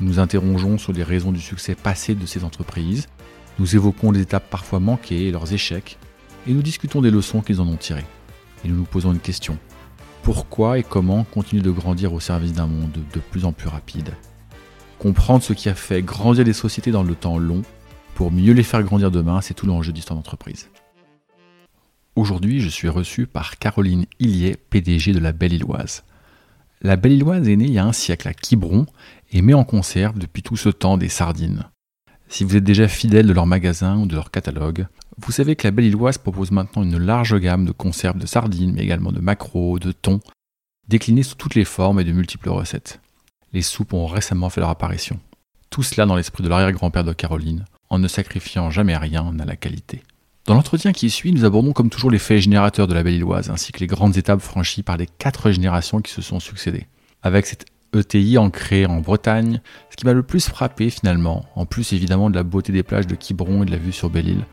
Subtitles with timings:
[0.00, 3.06] Nous interrogeons sur les raisons du succès passé de ces entreprises,
[3.58, 5.98] nous évoquons les étapes parfois manquées et leurs échecs,
[6.46, 8.06] et nous discutons des leçons qu'ils en ont tirées.
[8.64, 9.58] Et nous nous posons une question.
[10.22, 14.14] Pourquoi et comment continuer de grandir au service d'un monde de plus en plus rapide?
[14.98, 17.62] Comprendre ce qui a fait grandir les sociétés dans le temps long,
[18.14, 20.70] pour mieux les faire grandir demain, c'est tout l'enjeu d'histoire d'entreprise.
[22.16, 26.04] Aujourd'hui, je suis reçu par Caroline Hillier, PDG de la Belle-Illoise.
[26.82, 28.86] La Belle-Illoise est née il y a un siècle à Quiberon
[29.30, 31.64] et met en conserve depuis tout ce temps des sardines.
[32.28, 34.86] Si vous êtes déjà fidèle de leur magasin ou de leur catalogue,
[35.18, 38.82] vous savez que la Belle-Illoise propose maintenant une large gamme de conserves de sardines, mais
[38.82, 40.20] également de maquereaux, de thon,
[40.88, 43.00] déclinés sous toutes les formes et de multiples recettes.
[43.52, 45.18] Les soupes ont récemment fait leur apparition.
[45.70, 49.56] Tout cela dans l'esprit de l'arrière-grand-père de Caroline, en ne sacrifiant jamais rien à la
[49.56, 50.02] qualité.
[50.46, 53.72] Dans l'entretien qui suit, nous abordons comme toujours les faits générateurs de la Belle-Illoise, ainsi
[53.72, 56.86] que les grandes étapes franchies par les quatre générations qui se sont succédées.
[57.22, 59.60] Avec cette ETI ancrée en Bretagne,
[59.90, 63.06] ce qui m'a le plus frappé finalement, en plus évidemment de la beauté des plages
[63.06, 64.44] de Quiberon et de la vue sur Belle-Île,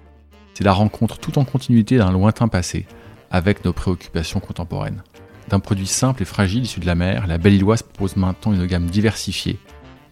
[0.54, 2.88] c'est la rencontre tout en continuité d'un lointain passé,
[3.30, 5.04] avec nos préoccupations contemporaines.
[5.50, 8.88] D'un produit simple et fragile issu de la mer, la Belle-Illoise propose maintenant une gamme
[8.88, 9.60] diversifiée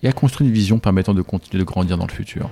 [0.03, 2.49] et a construit une vision permettant de continuer de grandir dans le futur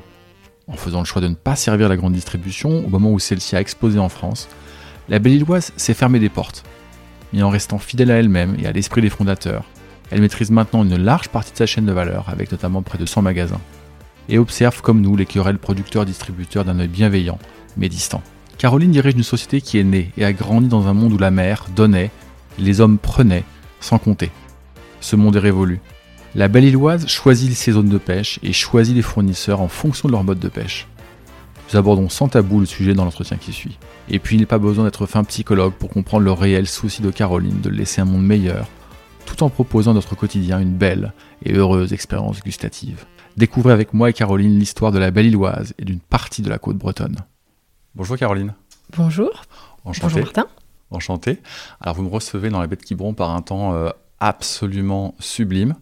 [0.68, 3.56] en faisant le choix de ne pas servir la grande distribution au moment où celle-ci
[3.56, 4.48] a explosé en France,
[5.10, 6.64] la Belle-Illoise s'est fermée des portes.
[7.34, 9.66] Mais en restant fidèle à elle-même et à l'esprit des fondateurs,
[10.14, 13.06] elle maîtrise maintenant une large partie de sa chaîne de valeur, avec notamment près de
[13.08, 13.60] 100 magasins,
[14.30, 17.40] et observe comme nous les querelles producteurs-distributeurs d'un œil bienveillant,
[17.78, 18.22] mais distant.
[18.60, 21.32] Caroline dirige une société qui est née et a grandi dans un monde où la
[21.32, 22.12] mer donnait,
[22.60, 23.44] les hommes prenaient,
[23.80, 24.30] sans compter.
[25.02, 25.82] Ce monde est révolu,
[26.36, 30.24] la Belle-Illoise choisit ses zones de pêche et choisit les fournisseurs en fonction de leur
[30.24, 30.88] mode de pêche.
[31.72, 33.80] Nous abordons sans tabou le sujet dans l'entretien qui suit.
[34.10, 37.10] Et puis il n'est pas besoin d'être fin psychologue pour comprendre le réel souci de
[37.10, 38.68] Caroline de laisser un monde meilleur,
[39.26, 41.14] tout en proposant à notre quotidien une belle
[41.44, 43.06] et heureuse expérience gustative.
[43.38, 46.78] Découvrez avec moi et Caroline l'histoire de la Belle-Illoise et d'une partie de la côte
[46.78, 47.18] bretonne.
[47.96, 48.54] Bonjour Caroline.
[48.96, 49.30] Bonjour.
[49.86, 50.14] Enchanté.
[50.14, 50.48] Bonjour Martin.
[50.92, 51.40] Enchanté.
[51.82, 53.90] Alors vous me recevez dans la baie de Quiberon par un temps euh,
[54.20, 55.76] absolument sublime.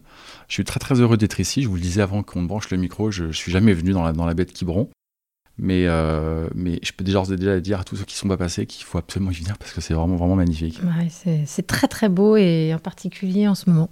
[0.48, 1.62] Je suis très très heureux d'être ici.
[1.62, 4.02] Je vous le disais avant qu'on branche le micro, je, ne suis jamais venu dans
[4.02, 4.88] la, dans la baie de Quiberon.
[5.58, 8.38] Mais, euh, mais je peux déjà, déjà dire à tous ceux qui ne sont pas
[8.38, 10.80] passés qu'il faut absolument y venir parce que c'est vraiment, vraiment magnifique.
[11.46, 13.90] c'est très très beau et en particulier en ce moment.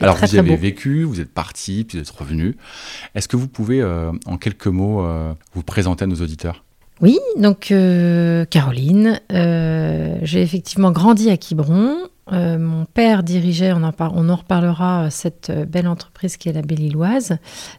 [0.00, 2.56] Alors vous y avez vécu, vous êtes parti, puis vous êtes revenu.
[3.14, 6.64] Est-ce que vous pouvez euh, en quelques mots euh, vous présenter à nos auditeurs?
[7.00, 7.72] Oui, donc
[8.50, 11.96] Caroline, j'ai effectivement grandi à Quiberon.
[12.32, 16.48] Euh, mon père dirigeait, on en, on en reparlera, euh, cette euh, belle entreprise qui
[16.48, 17.38] est la Belle-Illoise.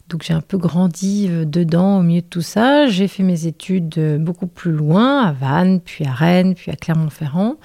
[0.10, 2.88] Donc j'ai un peu grandi dedans au milieu de tout ça.
[2.88, 7.58] J'ai fait mes études beaucoup plus loin, à Vannes, puis à Rennes, puis à Clermont-Ferrand.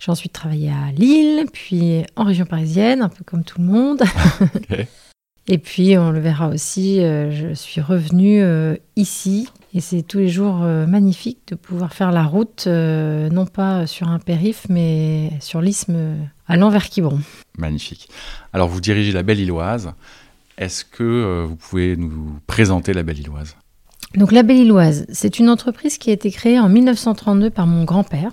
[0.00, 4.02] J'ai ensuite travaillé à Lille, puis en région parisienne, un peu comme tout le monde.
[5.48, 8.44] Et puis, on le verra aussi, je suis revenue
[8.96, 13.44] ici et c'est tous les jours euh, magnifique de pouvoir faire la route, euh, non
[13.44, 16.16] pas sur un périph', mais sur l'isthme euh,
[16.46, 17.20] allant vers Quiberon.
[17.58, 18.08] Magnifique.
[18.54, 19.92] Alors, vous dirigez la Belle-Illoise.
[20.56, 23.54] Est-ce que vous pouvez nous présenter la Belle-Illoise
[24.14, 28.32] Donc, la Belle-Illoise, c'est une entreprise qui a été créée en 1932 par mon grand-père,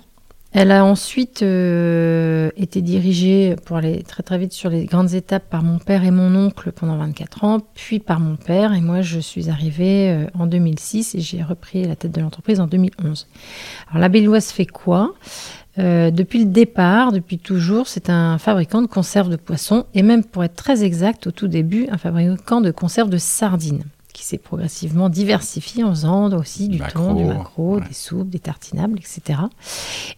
[0.54, 5.50] elle a ensuite euh, été dirigée, pour aller très très vite sur les grandes étapes,
[5.50, 8.72] par mon père et mon oncle pendant 24 ans, puis par mon père.
[8.72, 12.60] Et moi, je suis arrivée euh, en 2006 et j'ai repris la tête de l'entreprise
[12.60, 13.26] en 2011.
[13.90, 15.14] Alors, la Belloise fait quoi?
[15.80, 20.22] Euh, depuis le départ, depuis toujours, c'est un fabricant de conserves de poissons et même
[20.22, 23.82] pour être très exact, au tout début, un fabricant de conserves de sardines
[24.14, 28.98] qui s'est progressivement diversifié en faisant aussi du thon, du maquereau, des soupes, des tartinables,
[28.98, 29.40] etc.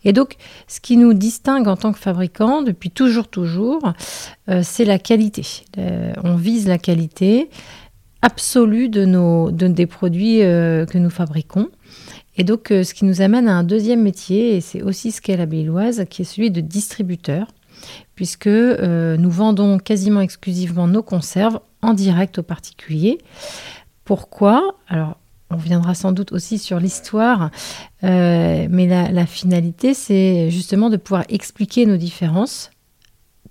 [0.04, 0.36] Et donc,
[0.68, 3.94] ce qui nous distingue en tant que fabricant, depuis toujours, toujours,
[4.48, 5.44] euh, c'est la qualité.
[5.78, 7.48] Euh, on vise la qualité
[8.20, 11.68] absolue de nos, de, des produits euh, que nous fabriquons.
[12.36, 15.38] Et donc, ce qui nous amène à un deuxième métier, et c'est aussi ce qu'est
[15.38, 17.46] la Béloise, qui est celui de distributeur,
[18.14, 23.18] puisque nous vendons quasiment exclusivement nos conserves en direct aux particuliers.
[24.06, 25.18] Pourquoi Alors,
[25.50, 27.50] on viendra sans doute aussi sur l'histoire,
[28.04, 32.70] euh, mais la, finalité, c'est justement de pouvoir expliquer nos différences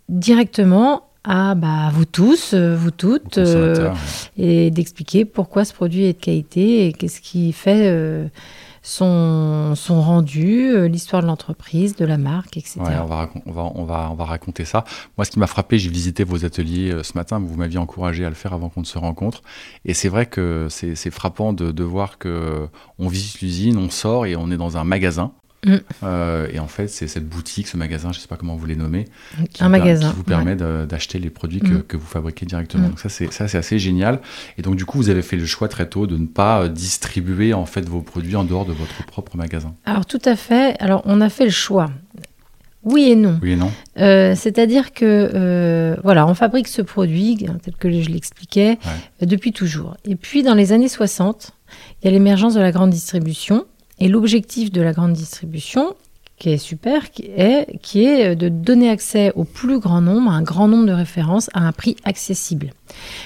[0.10, 3.92] directement à bah, vous tous, euh, vous toutes, euh,
[4.38, 8.28] et d'expliquer pourquoi ce produit est de qualité et qu'est-ce qui fait euh,
[8.86, 12.80] son, son rendu, euh, l'histoire de l'entreprise, de la marque, etc.
[12.82, 14.84] Ouais, on, va, on, va, on, va, on va raconter ça.
[15.18, 18.26] Moi, ce qui m'a frappé, j'ai visité vos ateliers euh, ce matin, vous m'aviez encouragé
[18.26, 19.42] à le faire avant qu'on ne se rencontre.
[19.86, 22.68] Et c'est vrai que c'est frappant de, de voir que
[23.00, 25.32] on visite l'usine, on sort et on est dans un magasin.
[25.66, 25.76] Mm.
[26.04, 28.66] Euh, et en fait, c'est cette boutique, ce magasin, je ne sais pas comment vous
[28.66, 29.06] les nommez,
[29.54, 31.84] qui, un magasin, qui vous permet d'acheter les produits que, mm.
[31.84, 32.88] que, vous fabriquez directement.
[32.88, 32.90] Mm.
[32.92, 34.22] Donc ça, c'est assez génial.
[34.58, 36.70] Et donc du coup, vous avez fait le choix très tôt de ne pas euh,
[36.70, 39.74] distribuer en fait vos produits en dehors de votre propre magasin.
[39.86, 40.76] Alors tout à fait.
[40.80, 41.90] Alors on a fait le choix.
[42.84, 43.40] Oui et non.
[43.42, 43.72] Oui et non.
[43.98, 49.28] Euh, C'est-à-dire que euh, voilà, on fabrique ce produit hein, tel que je l'expliquais ouais.
[49.28, 49.98] depuis toujours.
[50.06, 51.52] Et puis dans les années 60,
[52.02, 53.66] il y a l'émergence de la grande distribution
[54.00, 55.96] et l'objectif de la grande distribution,
[56.38, 60.42] qui est super, qui est, est de donner accès au plus grand nombre, à un
[60.42, 62.72] grand nombre de références, à un prix accessible.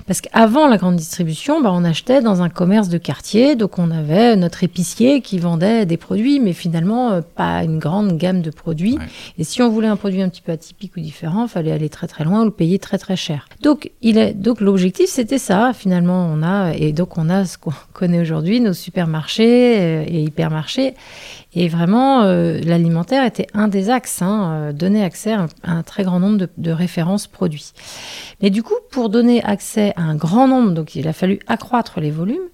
[0.08, 3.92] Parce qu'avant la grande distribution, bah, on achetait dans un commerce de quartier, donc on
[3.92, 8.50] avait notre épicier qui vendait des produits, mais finalement euh, pas une grande gamme de
[8.50, 8.98] produits.
[8.98, 9.06] Ouais.
[9.38, 11.90] Et si on voulait un produit un petit peu atypique ou différent, il fallait aller
[11.90, 13.48] très très loin ou le payer très très cher.
[13.62, 15.72] Donc il est donc l'objectif c'était ça.
[15.74, 20.22] Finalement on a et donc on a ce qu'on connaît aujourd'hui nos supermarchés euh, et
[20.24, 20.94] hypermarchés.
[21.56, 25.72] Et vraiment, euh, l'alimentaire était un des axes, hein, euh, donner accès à un, à
[25.72, 27.72] un, très grand nombre de, de, références produits.
[28.42, 32.00] Mais du coup, pour donner accès à un grand nombre, donc il a fallu accroître
[32.00, 32.48] les volumes,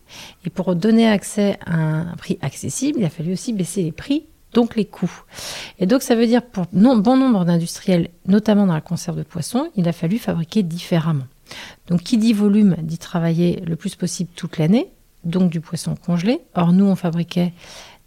[0.46, 4.26] et pour donner accès à un, prix accessible, il a fallu aussi baisser les prix
[4.54, 5.24] donc les coûts.
[5.80, 9.70] Et donc ça veut dire pour bon nombre d'industriels, notamment dans la conserve de poissons,
[9.76, 11.26] il a fallu fabriquer différemment.
[11.88, 14.88] Donc qui dit volume dit travailler le plus possible toute l'année,
[15.26, 16.40] donc du poisson congelé.
[16.56, 17.52] Or nous on fabriquait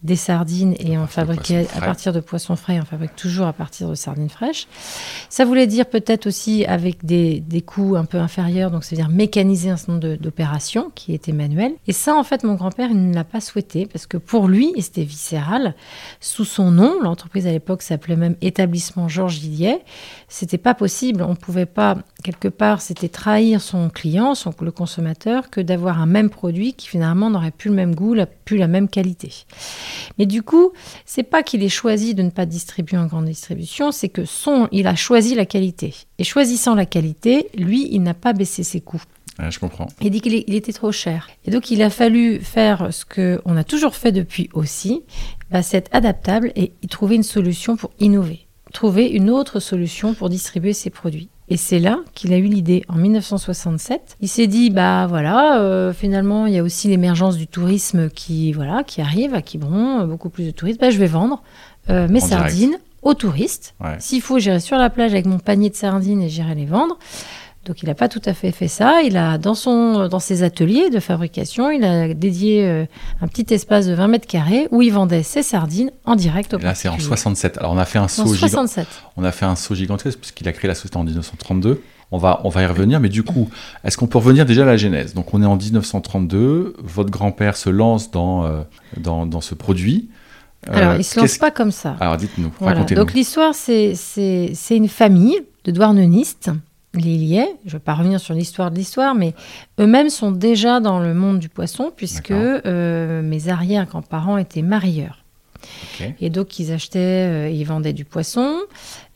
[0.03, 3.89] des sardines et on fabriquait à partir de poissons frais, on fabrique toujours à partir
[3.89, 4.69] de sardines fraîches.
[5.29, 9.71] Ça voulait dire peut-être aussi avec des, des coûts un peu inférieurs, donc c'est-à-dire mécaniser
[9.71, 11.73] un certain nombre d'opérations qui étaient manuelles.
[11.89, 14.73] Et ça, en fait, mon grand-père, il ne l'a pas souhaité parce que pour lui,
[14.77, 15.75] et c'était viscéral,
[16.21, 19.81] sous son nom, l'entreprise à l'époque s'appelait même Établissement Georges Villiers,
[20.29, 25.51] c'était pas possible, on pouvait pas, quelque part, c'était trahir son client, son, le consommateur,
[25.51, 28.69] que d'avoir un même produit qui finalement n'aurait plus le même goût, la, plus la
[28.69, 29.47] même qualité.
[30.19, 30.73] Mais du coup,
[31.05, 34.69] c'est pas qu'il ait choisi de ne pas distribuer en grande distribution, c'est que son,
[34.73, 35.95] il a choisi la qualité.
[36.19, 39.03] Et choisissant la qualité, lui, il n'a pas baissé ses coûts.
[39.39, 39.87] Ouais, je comprends.
[40.01, 41.29] Il dit qu'il était trop cher.
[41.45, 45.03] Et donc, il a fallu faire ce qu'on a toujours fait depuis aussi,
[45.51, 48.47] bah, c'est adaptable et trouver une solution pour innover.
[48.73, 51.29] Trouver une autre solution pour distribuer ses produits.
[51.51, 54.17] Et c'est là qu'il a eu l'idée en 1967.
[54.21, 58.53] Il s'est dit bah voilà, euh, finalement il y a aussi l'émergence du tourisme qui
[58.53, 60.81] voilà qui arrive à Quiberon, beaucoup plus de touristes.
[60.81, 61.43] Bah, je vais vendre
[61.91, 62.85] euh, mes en sardines direct.
[63.03, 63.75] aux touristes.
[63.81, 63.97] Ouais.
[63.99, 66.99] S'il faut, j'irai sur la plage avec mon panier de sardines et j'irai les vendre.
[67.69, 69.03] Donc il n'a pas tout à fait fait ça.
[69.03, 72.87] Il a dans son dans ses ateliers de fabrication, il a dédié euh,
[73.21, 76.59] un petit espace de 20 mètres carrés où il vendait ses sardines en direct au
[76.59, 77.59] Là c'est en 67.
[77.59, 78.89] Alors on a fait un saut gigantesque.
[79.19, 81.83] On a fait un saut gigantesque puisqu'il a créé la société en 1932.
[82.11, 83.51] On va, on va y revenir, mais du coup,
[83.85, 85.13] est-ce qu'on peut revenir déjà à la genèse?
[85.13, 88.63] Donc, on est en 1932, votre grand-père se lance dans, euh,
[88.97, 90.09] dans, dans, ce produit.
[90.69, 91.99] Alors, euh, il ne se lance pas comme ça.
[92.01, 92.77] Alors, dites-nous, voilà.
[92.77, 93.03] racontez-nous.
[93.03, 93.93] Donc, l'histoire, c'est
[94.71, 96.51] une famille de douarnenistes
[96.99, 97.55] liais.
[97.65, 99.35] Je ne vais pas revenir sur l'histoire de l'histoire, mais
[99.81, 105.25] eux-mêmes sont déjà dans le monde du poisson, puisque euh, mes arrière-grands-parents étaient marieurs.
[105.95, 106.15] Okay.
[106.21, 108.59] Et donc, ils achetaient, euh, ils vendaient du poisson.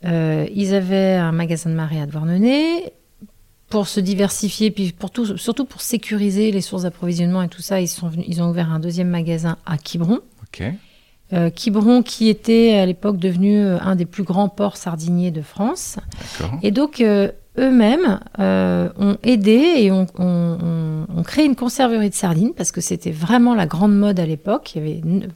[0.05, 2.93] Euh, ils avaient un magasin de marée à Douarnenez.
[3.69, 7.81] Pour se diversifier, puis pour tout, surtout pour sécuriser les sources d'approvisionnement et tout ça,
[7.81, 10.21] ils, sont venus, ils ont ouvert un deuxième magasin à Quiberon.
[10.49, 10.73] Okay.
[11.33, 15.97] Euh, Quiberon, qui était à l'époque devenu un des plus grands ports sardiniers de France.
[16.62, 22.11] Et donc, euh, eux-mêmes euh, ont aidé et ont, on, on, on créé une conserverie
[22.11, 24.75] de sardines parce que c'était vraiment la grande mode à l'époque.
[24.75, 25.29] Il y avait une,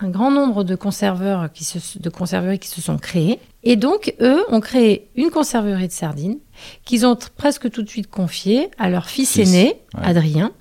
[0.00, 3.40] un grand nombre de conserveurs qui se, de conserveries qui se sont créés.
[3.64, 6.38] Et donc, eux ont créé une conserverie de sardines
[6.84, 10.04] qu'ils ont presque tout de suite confiée à leur fils, fils aîné, ouais.
[10.04, 10.52] Adrien,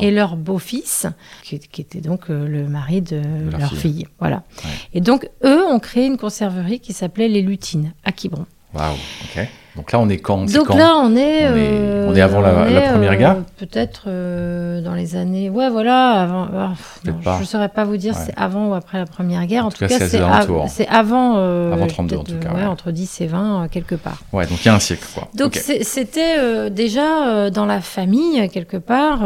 [0.00, 1.06] et leur beau-fils,
[1.42, 3.92] qui, qui, était donc euh, le mari de, de leur, leur fille.
[3.92, 4.06] fille.
[4.20, 4.44] Voilà.
[4.64, 4.70] Ouais.
[4.94, 8.46] Et donc, eux ont créé une conserverie qui s'appelait Les Lutines, à Quiberon.
[8.74, 9.48] Waouh, ok.
[9.76, 12.20] Donc là, on est quand Donc quand là, on est, on, est, euh, on est
[12.20, 15.50] avant la, est, la Première Guerre euh, Peut-être euh, dans les années...
[15.50, 16.46] Ouais, voilà, avant...
[16.54, 16.72] Ah,
[17.04, 18.20] non, je ne saurais pas vous dire ouais.
[18.24, 19.64] c'est avant ou après la Première Guerre.
[19.64, 20.48] En, en tout, tout, cas, c'est av
[20.88, 21.36] avant...
[21.72, 22.50] avant 32, en tout cas.
[22.50, 22.66] Ouais, ouais.
[22.66, 24.22] Entre 10 et 20, quelque part.
[24.32, 25.28] Ouais, donc il y a un siècle, quoi.
[25.34, 25.82] Donc okay.
[25.82, 29.24] c'était déjà dans la famille, quelque part.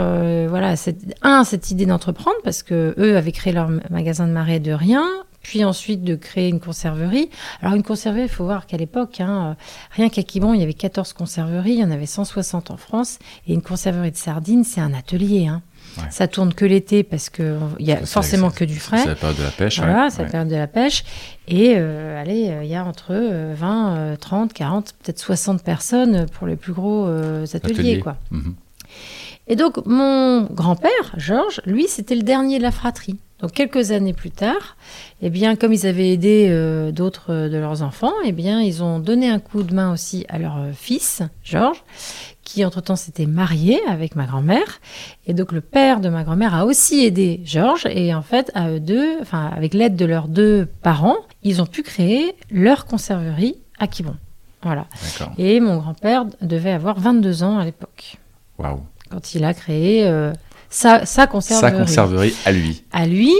[0.48, 0.74] voilà,
[1.22, 5.04] un, cette idée d'entreprendre, parce que eux avaient créé leur magasin de marée de rien
[5.48, 7.30] puis ensuite de créer une conserverie.
[7.62, 9.56] Alors une conserverie, il faut voir qu'à l'époque, hein,
[9.92, 13.18] rien qu'à Quiberon, il y avait 14 conserveries, il y en avait 160 en France,
[13.46, 15.46] et une conserverie de sardines, c'est un atelier.
[15.46, 15.62] Hein.
[15.96, 16.04] Ouais.
[16.10, 19.06] Ça tourne que l'été parce qu'il y a C'est- forcément c'est- que du C'est frais.
[19.06, 19.78] la période de la pêche.
[19.78, 20.10] Voilà, ouais.
[20.10, 21.02] c'est la période de la pêche.
[21.48, 25.64] Et euh, allez, euh, il y a entre euh, 20, euh, 30, 40, peut-être 60
[25.64, 27.72] personnes pour les plus gros euh, ateliers.
[27.74, 28.00] Atelier.
[28.00, 28.16] Quoi.
[28.32, 28.54] Mhm.
[29.46, 33.16] Et donc, mon grand-père, Georges, lui, c'était le dernier de la fratrie.
[33.40, 34.76] Donc, quelques années plus tard,
[35.22, 38.82] eh bien, comme ils avaient aidé euh, d'autres euh, de leurs enfants, eh bien, ils
[38.82, 41.84] ont donné un coup de main aussi à leur euh, fils, Georges,
[42.42, 44.80] qui entre-temps s'était marié avec ma grand-mère.
[45.26, 47.86] Et donc, le père de ma grand-mère a aussi aidé Georges.
[47.86, 51.66] Et en fait, à eux deux, enfin, avec l'aide de leurs deux parents, ils ont
[51.66, 54.16] pu créer leur conserverie à Quiberon.
[54.62, 54.86] Voilà.
[55.38, 58.16] Et mon grand-père devait avoir 22 ans à l'époque
[58.58, 58.80] Waouh.
[59.08, 60.32] quand il a créé euh,
[60.70, 61.70] sa, sa conserverie.
[61.72, 62.82] Sa conserverie à lui.
[62.92, 63.32] À lui,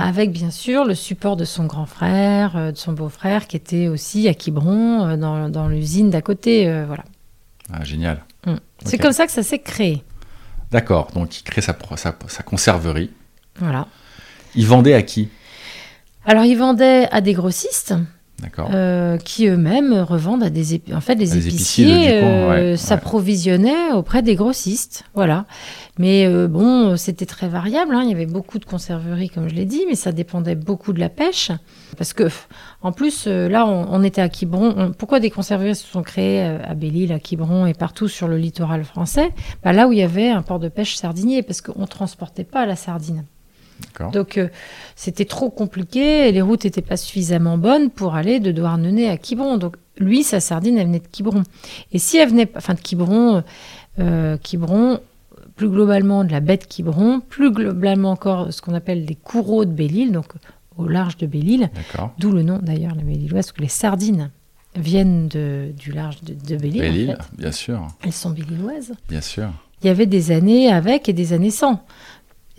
[0.00, 3.88] avec bien sûr le support de son grand frère, euh, de son beau-frère, qui était
[3.88, 6.68] aussi à Quiberon, euh, dans, dans l'usine d'à côté.
[6.68, 7.04] euh, voilà.
[7.72, 8.24] Ah, génial.
[8.84, 9.02] C'est Ok.
[9.02, 10.04] comme ça que ça s'est créé.
[10.70, 11.10] D'accord.
[11.14, 13.10] Donc, il crée sa, sa, sa conserverie.
[13.58, 13.86] Voilà.
[14.54, 15.28] Il vendait à qui?
[16.24, 17.94] Alors, il vendait à des grossistes.
[18.42, 18.68] D'accord.
[18.74, 22.76] euh, qui eux-mêmes revendent à des en fait les des épiciers, euh, ouais, ouais.
[22.76, 25.46] s'approvisionnaient auprès des grossistes voilà
[25.98, 28.02] mais euh, bon c'était très variable hein.
[28.04, 31.00] il y avait beaucoup de conserveries comme je l'ai dit mais ça dépendait beaucoup de
[31.00, 31.50] la pêche
[31.96, 32.24] parce que
[32.82, 36.02] en plus euh, là on, on était à Quiberon On- pourquoi des conserveries se sont
[36.02, 39.30] créées à Belle-Île à Quiberon et partout sur le littoral français?
[39.64, 42.66] Bah, là où il y avait un port de pêche sardinier parce qu'on transportait pas
[42.66, 43.24] la sardine.
[44.12, 44.48] Donc euh,
[44.94, 49.16] c'était trop compliqué et les routes n'étaient pas suffisamment bonnes pour aller de Douarnenez à
[49.16, 49.56] Quiberon.
[49.58, 51.42] Donc lui, sa sardine, elle venait de Quiberon.
[51.92, 53.42] Et si elle venait, enfin de Quiberon,
[53.98, 55.00] euh, Quiberon,
[55.54, 59.64] plus globalement de la baie de Quiberon, plus globalement encore ce qu'on appelle des courreaux
[59.64, 60.26] de Belle-Île, donc
[60.76, 61.70] au large de Belle-Île,
[62.18, 64.30] d'où le nom d'ailleurs, la Belle-Îloise, parce que les sardines
[64.74, 66.80] viennent de- du large de, de Belle-Île.
[66.82, 67.36] en Belle-Île, fait.
[67.38, 67.86] bien sûr.
[68.04, 68.92] Elles sont Belle-Îloises.
[69.08, 69.48] Bien sûr.
[69.82, 71.82] Il y avait des années avec et des années sans.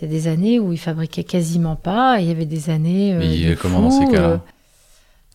[0.00, 2.70] Il y a des années où ils fabriquaient quasiment pas, et il y avait des
[2.70, 3.14] années.
[3.14, 4.36] euh, Mais de comment dans ces cas-là euh,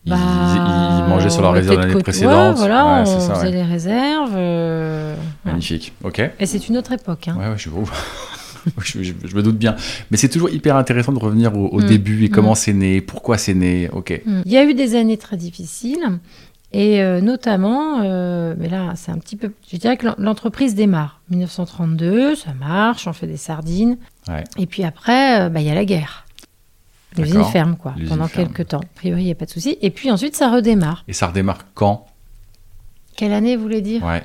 [0.06, 2.54] Ils, bah, ils- ils mangeaient sur la réserve l'année précédente.
[2.54, 3.52] Ouais, voilà, Ouais, on ça, faisait ouais.
[3.52, 4.32] les réserves.
[4.34, 5.14] euh.
[5.44, 5.92] Magnifique.
[6.02, 6.20] Ok.
[6.40, 7.28] Et c'est une autre époque.
[7.28, 7.36] hein.
[7.38, 7.68] Ouais, ouais, je,
[8.82, 9.76] je, je- je me doute bien.
[10.10, 11.84] Mais c'est toujours hyper intéressant de revenir au, au Mm.
[11.86, 12.32] début et Mm.
[12.32, 13.88] comment c'est né, pourquoi c'est né.
[13.92, 14.22] Ok.
[14.24, 14.40] Mm.
[14.46, 16.04] Il y a eu des années très difficiles,
[16.72, 19.52] et euh, notamment, euh, mais là, c'est un petit peu.
[19.70, 21.20] Je dirais que l'en- l'entreprise démarre.
[21.30, 23.96] 1932, ça marche, on fait des sardines.
[24.28, 24.44] Ouais.
[24.58, 26.24] Et puis après, euh, bah, il y a la guerre.
[27.16, 28.48] L'usine ferme, quoi, pendant ferme.
[28.48, 28.80] quelques temps.
[28.80, 29.78] A priori, il n'y a pas de souci.
[29.82, 31.04] Et puis ensuite, ça redémarre.
[31.06, 32.06] Et ça redémarre quand?
[33.16, 34.02] Quelle année, vous voulez dire?
[34.04, 34.22] Ouais.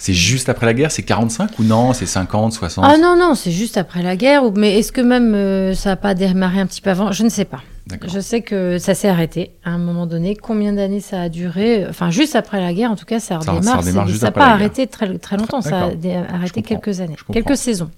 [0.00, 1.92] C'est juste après la guerre C'est 45 ou non?
[1.92, 4.42] C'est 50, 60 Ah non, non, c'est juste après la guerre.
[4.54, 7.10] Mais est-ce que même euh, ça n'a pas démarré un petit peu avant?
[7.10, 7.62] Je ne sais pas.
[8.06, 10.36] Je sais que ça s'est arrêté à un moment donné.
[10.36, 11.86] Combien d'années ça a duré?
[11.88, 13.64] Enfin, juste après la guerre, en tout cas, ça redémarre.
[13.64, 15.62] ça redémarre C'est- juste ça n'a pas arrêté très, très longtemps.
[15.62, 17.90] Ça a arrêté quelques années, quelques saisons.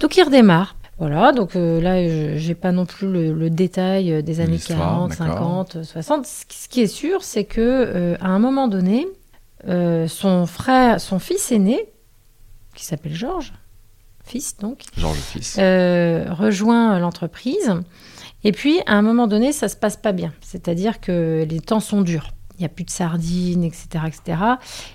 [0.00, 0.76] Donc, il redémarre.
[0.98, 4.52] Voilà, donc euh, là, je j'ai pas non plus le, le détail euh, des années
[4.52, 5.26] L'histoire, 40, d'accord.
[5.26, 6.26] 50, 60.
[6.26, 9.08] Ce qui- est sûr, c'est que euh, à un moment donné,
[9.66, 11.86] euh, son frère, son fils aîné,
[12.76, 13.52] qui s'appelle Georges,
[14.24, 15.56] fils donc, Georges Fils.
[15.58, 17.72] rejoint l'entreprise.
[18.44, 20.32] Et puis, à un moment donné, ça se passe pas bien.
[20.40, 22.28] C'est-à-dire que les temps sont durs.
[22.58, 23.88] Il n'y a plus de sardines, etc.
[24.06, 24.38] etc.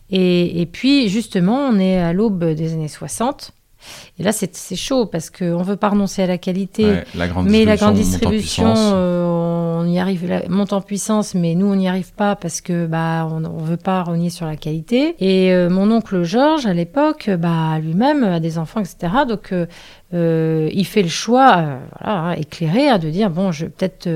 [0.09, 3.51] Et, et puis, justement, on est à l'aube des années 60.
[4.19, 6.85] Et là, c'est chaud parce qu'on ne veut pas renoncer à la qualité.
[6.85, 11.35] Ouais, la grande Mais la grande distribution, euh, on y arrive, la- monte en puissance,
[11.35, 14.45] mais nous, on n'y arrive pas parce que bah, on ne veut pas renier sur
[14.45, 15.15] la qualité.
[15.19, 19.13] Et euh, mon oncle Georges, à l'époque, bah, lui-même a des enfants, etc.
[19.27, 19.53] Donc,
[20.13, 21.65] euh, il fait le choix,
[22.01, 24.07] voilà, hein, éclairé, hein, de dire bon, je vais peut-être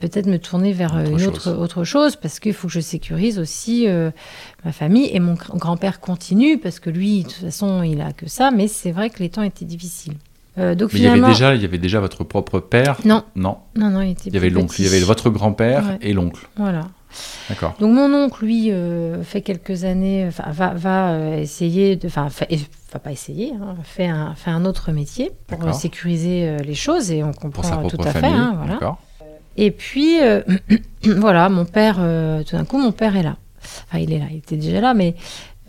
[0.00, 1.28] peut-être me tourner vers euh, Autre une chose.
[1.28, 4.10] autre, autre chose parce qu'il faut que je sécurise aussi euh,
[4.64, 8.12] ma famille et mon gr- grand-père continue parce que lui de toute façon il a
[8.12, 10.14] que ça mais c'est vrai que les temps étaient difficiles
[10.56, 12.98] Euh, donc Mais il y, avait finalement déjà, il y avait déjà votre propre père?
[13.04, 13.56] Non Non.
[13.74, 14.76] non non il était Il y avait l'oncle.
[14.78, 15.98] Il y avait votre grand-père Ouais.
[16.00, 16.46] et l'oncle.
[16.56, 16.82] voilà
[17.48, 17.74] D'accord.
[17.80, 22.28] donc mon oncle lui euh, fait quelques années va, va essayer enfin
[22.92, 27.22] va pas essayer hein, fait un fait un autre métier pour sécuriser les choses et
[27.22, 28.98] on comprend tout à fait hein, voilà D'accord.
[29.56, 30.42] Et puis, euh,
[31.04, 33.36] voilà, mon père, euh, tout d'un coup, mon père est là.
[33.88, 35.14] Enfin, il est là, il était déjà là, mais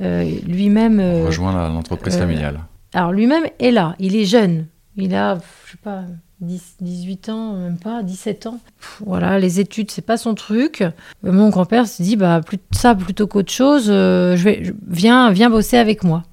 [0.02, 1.00] euh, lui-même.
[1.00, 2.60] On rejoint l'entreprise familiale.
[2.94, 4.68] alors, lui-même est là, il est jeune.
[4.98, 6.04] Il a, je sais pas,
[6.42, 8.60] 10, 18 ans, même pas, 17 ans.
[8.80, 10.84] Pff, Voilà, les études, c'est pas son truc.
[11.24, 15.50] Mon grand-père se dit, bah, plus ça plutôt qu'autre chose, je vais, je- viens, viens
[15.50, 16.24] bosser avec moi.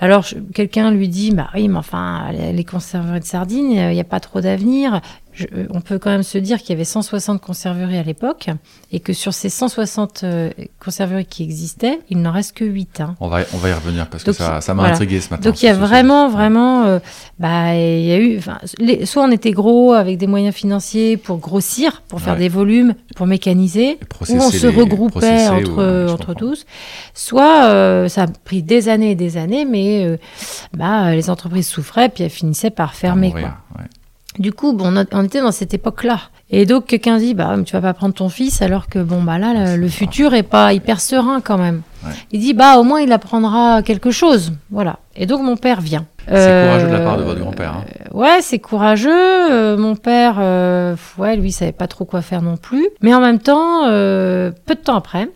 [0.00, 4.04] Alors quelqu'un lui dit, bah oui, mais enfin, les conserveries de sardines, il n'y a
[4.04, 5.00] pas trop d'avenir.
[5.34, 8.48] Je- euh, on peut quand même se dire qu'il y avait 160 conserveries à l'époque
[8.92, 13.00] et que sur ces 160 euh, conserveries qui existaient, il n'en reste que 8.
[13.00, 13.16] hein.
[13.20, 14.94] On va, on va y revenir parce Donc, que ça, ça m'a voilà.
[14.94, 15.42] intrigué ce matin.
[15.50, 16.98] Donc il y a vraiment, vraiment, euh,
[17.38, 18.40] bah il y a eu,
[18.78, 22.38] les- soit on était gros avec des moyens financiers pour grossir, pour faire Ouais.
[22.38, 23.98] des volumes, pour mécaniser,
[24.30, 26.64] ou on se regroupait entre, ouais, tous,
[27.12, 30.16] soit euh, ça a pris des années et des années, mais euh,
[30.76, 33.28] bah, les entreprises souffraient, puis elles finissaient par fermer.
[33.28, 33.80] mourir, Quoi.
[33.82, 33.88] ouais.
[34.38, 36.18] Du coup, bon, on, on était dans cette époque-là.
[36.50, 39.38] Et donc quelqu'un dit, bah tu vas pas prendre ton fils, alors que bon bah
[39.38, 41.82] là, le, futur est pas hyper serein quand même.
[42.04, 42.12] Ouais.
[42.32, 44.98] Il dit, bah au moins il apprendra quelque chose, voilà.
[45.16, 46.06] Et donc mon père vient.
[46.26, 47.72] C'est Euh, courageux de la part de votre grand-père.
[47.74, 47.84] hein.
[48.12, 49.10] Ouais, c'est courageux.
[49.52, 52.86] Euh, mon père, euh, ouais, lui, il savait pas trop quoi faire non plus.
[53.02, 55.28] Mais en même temps, euh, peu de temps après,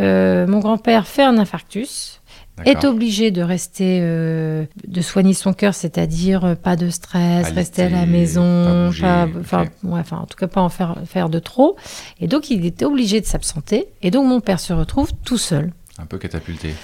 [0.00, 2.17] euh, mon grand-père fait un infarctus,
[2.64, 7.60] est obligé de rester, euh, de soigner son cœur, c'est-à-dire euh, pas de stress, Alité,
[7.60, 11.38] rester à la maison, pas, enfin, ouais, en tout cas pas en faire, faire de
[11.38, 11.76] trop.
[12.20, 13.88] Et donc, il était obligé de s'absenter.
[14.02, 15.72] Et donc, mon père se retrouve tout seul.
[15.98, 16.74] Un peu catapulté.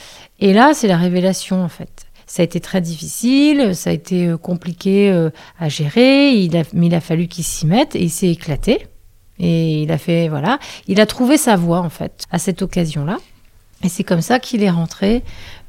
[0.40, 2.06] Et là, c'est la révélation en fait.
[2.26, 5.28] Ça a été très difficile, ça a été euh, compliqué
[5.58, 8.86] à gérer, il a, mais il a fallu qu'il s'y mette et il s'est éclaté.
[9.38, 13.18] Et il a fait, voilà, il a trouvé sa voie en fait à cette occasion-là.
[13.82, 15.22] Et c'est comme ça qu'il est rentré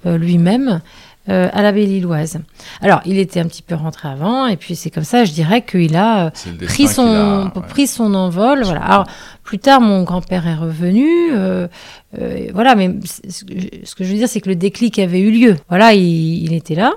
[0.06, 0.82] lui-même
[1.28, 2.40] euh, à la Belle-Îloise.
[2.82, 5.64] Alors, il était un petit peu rentré avant, et puis c'est comme ça, je dirais
[5.64, 6.30] qu'il a euh,
[6.68, 7.62] pris son, a, ouais.
[7.68, 8.62] pris son envol.
[8.64, 8.82] Voilà.
[8.82, 9.08] Alors,
[9.44, 11.08] plus tard, mon grand-père est revenu.
[11.34, 11.68] euh,
[12.22, 12.94] euh, voilà, mais
[13.30, 13.44] ce
[13.96, 15.56] que je- veux dire, c'est que le déclic avait eu lieu.
[15.68, 16.94] Voilà, il, il était là.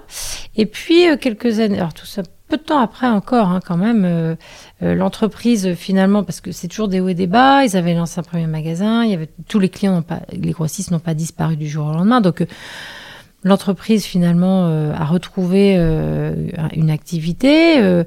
[0.57, 3.77] Et puis, euh, quelques années, alors tout ça, peu de temps après encore, hein, quand
[3.79, 4.35] même, euh,
[4.83, 7.95] euh, l'entreprise, euh, finalement, parce que c'est toujours des hauts et des bas, ils avaient
[7.95, 11.15] lancé un premier magasin, il y avait, tous les clients, pas, les grossistes n'ont pas
[11.15, 12.21] disparu du jour au lendemain.
[12.23, 12.47] Donc, euh,
[13.45, 16.35] l'entreprise, finalement, euh, a retrouvé euh,
[16.75, 17.79] une activité.
[17.81, 18.05] euh,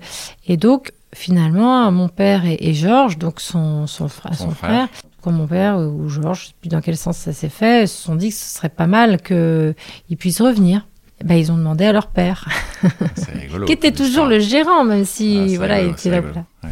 [0.47, 4.69] et donc, finalement, mon père et, et Georges, donc son, son, fra- Son son frère.
[4.69, 4.87] frère,
[5.21, 8.01] comme mon père ou Georges, je sais plus dans quel sens ça s'est fait, se
[8.01, 10.85] sont dit que ce serait pas mal qu'ils puissent revenir.
[11.19, 12.47] Eh Ben, ils ont demandé à leur père,
[13.39, 13.65] rigolo.
[13.67, 16.21] qui était toujours le gérant, même si Ah, voilà, il était là.
[16.63, 16.69] Ouais.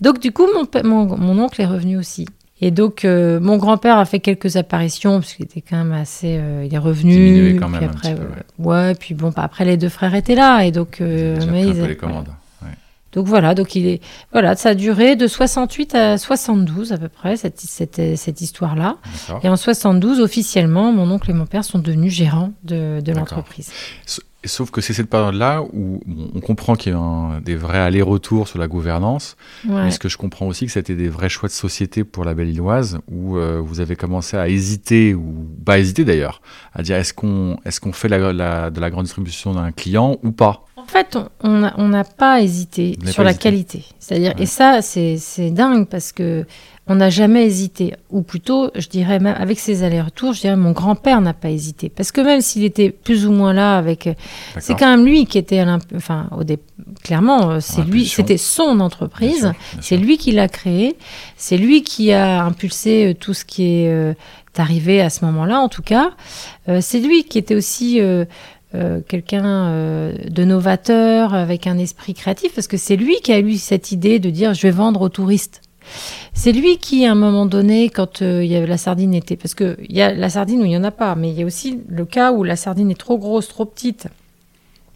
[0.00, 2.26] Donc du coup, mon, mon, mon oncle est revenu aussi.
[2.60, 6.38] Et donc, euh, mon grand-père a fait quelques apparitions, parce qu'il était quand même assez...
[6.38, 7.12] euh, il est revenu.
[7.12, 8.94] Diminué quand même puis un après, petit peu, ouais.
[8.94, 10.64] puis bon, bah, après, les deux frères étaient là.
[10.64, 12.28] Et donc, euh, mais ils les commandes.
[12.28, 12.34] Ouais.
[13.14, 14.00] Donc voilà, donc il est,
[14.32, 18.96] voilà, ça a duré de 68 à 72 à peu près, cette, cette, cette histoire-là.
[19.42, 23.70] Et en 72, officiellement, mon oncle et mon père sont devenus gérants de, l'entreprise.
[24.46, 26.00] Sauf que c'est cette période-là où
[26.34, 29.84] on comprend qu'il y a un- des vrais allers-retours sur la gouvernance, Ouais.
[29.84, 32.34] mais ce que je comprends aussi que c'était des vrais choix de société pour la
[32.34, 36.42] Belle-Îloise, où euh, vous avez commencé à hésiter, ou pas hésiter d'ailleurs,
[36.74, 40.18] à dire est-ce qu'on est qu'on fait la- la- de la grande distribution d'un client
[40.22, 40.66] ou pas?
[40.84, 43.42] En fait, on- n'a pas hésité sur pas la hésité.
[43.42, 43.84] qualité.
[43.98, 44.42] C'est-à-dire, Ouais.
[44.42, 46.44] et ça, c'est c'est dingue parce que
[46.86, 47.94] on n'a jamais hésité.
[48.10, 51.88] Ou plutôt, je dirais même avec ses allers-retours, je dirais mon grand-père n'a pas hésité.
[51.88, 54.08] Parce que même s'il était plus ou moins là avec,
[54.58, 56.58] c'est D'accord quand même lui qui était à enfin, au dé-
[57.02, 59.52] clairement, euh, c'est lui, c'était son entreprise.
[59.80, 60.96] C'est lui qui l'a créé,
[61.36, 64.12] c'est lui qui a impulsé euh, tout ce qui est euh,
[64.58, 66.10] arrivé à ce moment-là, en tout cas.
[66.68, 68.24] Euh, c'est lui qui était aussi euh,
[68.74, 73.38] euh, quelqu'un euh, de novateur, avec un esprit créatif, parce que c'est lui qui a
[73.38, 75.60] eu cette idée de dire je vais vendre aux touristes.
[76.32, 79.36] C'est lui qui, à un moment donné, quand euh, il y avait la sardine était,
[79.36, 81.38] parce que il y a la sardine où il y en a pas, mais il
[81.38, 84.08] y a aussi le cas où la sardine est trop grosse, trop petite.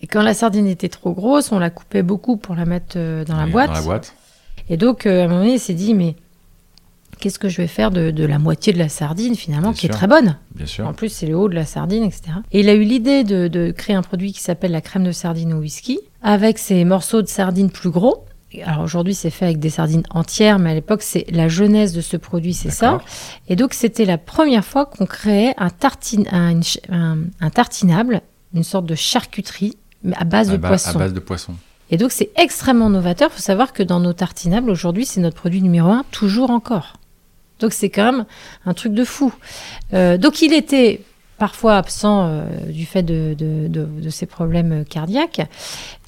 [0.02, 3.24] Et quand la sardine était trop grosse, on la coupait beaucoup pour la mettre euh,
[3.24, 3.68] dans la boîte.
[3.68, 4.14] Dans la boîte.
[4.70, 6.14] Et donc, à un moment donné, il s'est dit, mais
[7.18, 9.86] qu'est-ce que je vais faire de, de la moitié de la sardine, finalement, Bien qui
[9.86, 10.86] est très bonne Bien sûr.
[10.86, 12.22] En plus, c'est le haut de la sardine, etc.
[12.52, 15.12] Et il a eu l'idée de, de créer un produit qui s'appelle la crème de
[15.12, 18.24] sardine au whisky, avec ces morceaux de sardine plus gros.
[18.64, 22.00] Alors aujourd'hui, c'est fait avec des sardines entières, mais à l'époque, c'est la jeunesse de
[22.00, 22.98] ce produit, c'est ça.
[23.48, 27.50] Et donc, c'était la première fois qu'on créait un, tartine, un, une ch- un- un
[27.50, 28.22] tartinable,
[28.54, 30.90] une sorte de charcuterie, mais à base À de ba- poisson.
[30.90, 31.54] À base de poisson.
[31.90, 33.28] Et donc c'est extrêmement novateur.
[33.32, 36.94] Il faut savoir que dans nos tartinables, aujourd'hui, c'est notre produit numéro un, toujours encore.
[37.60, 38.24] Donc c'est quand même
[38.66, 39.32] un truc de fou.
[39.94, 41.00] Euh, donc il était
[41.38, 45.40] parfois absent euh, du fait de, de, de, de ses problèmes cardiaques.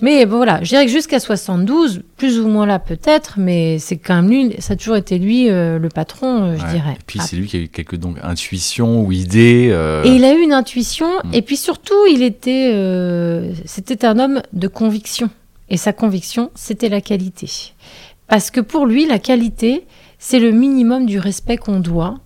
[0.00, 3.96] Mais bon, voilà, je dirais que jusqu'à 72, plus ou moins là peut-être, mais c'est
[3.96, 6.94] quand même lui, ça a toujours été lui euh, le patron, euh, je dirais.
[6.96, 9.72] Et puis Ah, c'est lui qui a eu quelques donc, intuitions ou idées.
[10.04, 11.34] et il a eu une intuition, Mm.
[11.34, 12.72] et puis surtout, il était,
[13.66, 15.30] c'était un homme de conviction.
[15.68, 17.48] Et sa conviction, c'était la qualité.
[18.26, 19.86] Parce que pour lui, la qualité,
[20.20, 22.20] c'est le minimum du respect qu'on doit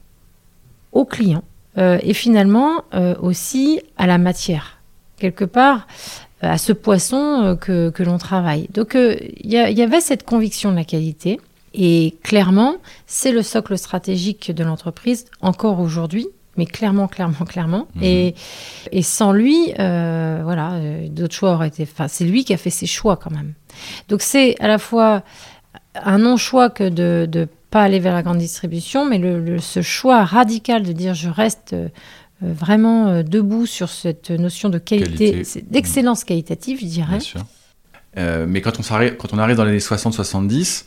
[0.93, 1.45] aux clients.
[1.79, 4.79] euh, et finalement, euh, aussi à la matière.
[5.17, 5.87] quelque part,
[6.43, 8.69] à ce poisson que, que l'on travaille.
[8.75, 11.41] Donc, il y, y, avait cette conviction de la qualité.
[11.73, 12.77] Et clairement,
[13.07, 17.89] c'est le socle stratégique de l'entreprise encore aujourd'hui mais clairement, clairement, clairement.
[17.97, 18.03] Mhm.
[18.03, 18.35] Et,
[18.93, 21.83] et sans lui, euh, voilà, euh, d'autres choix auraient été.
[21.85, 23.55] Enfin, c'est lui qui a fait ses choix quand même.
[24.09, 25.23] Donc c'est à la fois
[25.95, 30.85] un non-choix que de pas aller vers la grande distribution, mais le, ce choix radical
[30.85, 31.89] de dire je reste euh,
[32.41, 37.19] vraiment debout sur cette notion de qualité, d'excellence qualitative, je dirais.
[37.19, 37.45] Bien sûr.
[38.17, 38.83] mais quand on,
[39.19, 40.85] quand on arrive dans les années 60-70,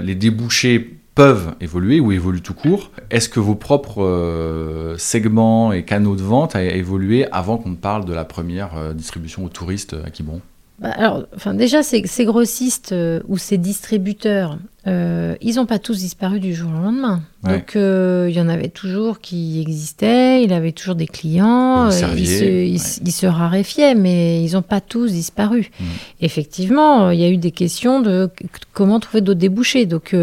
[0.00, 2.90] les débouchés peuvent évoluer ou évoluent tout court.
[3.10, 7.76] Est-ce que vos propres euh, segments et canaux de vente ont évolué avant qu'on ne
[7.76, 10.40] parle de la première euh, distribution aux touristes à Quiberon?
[10.78, 15.98] Bah, alors, enfin, déjà, ces, ces grossistes euh, ou ces distributeurs, ils n'ont pas tous
[15.98, 17.22] disparu du jour au lendemain.
[17.44, 23.10] Donc, il y en avait toujours qui existaient, il avait toujours des clients, ils se,
[23.10, 25.70] se, raréfiaient, mais ils n'ont pas tous disparu.
[25.78, 25.84] Mmh.
[26.20, 28.28] Effectivement, il y a eu des questions de
[28.72, 29.86] comment trouver d'autres débouchés.
[29.86, 30.16] Donc,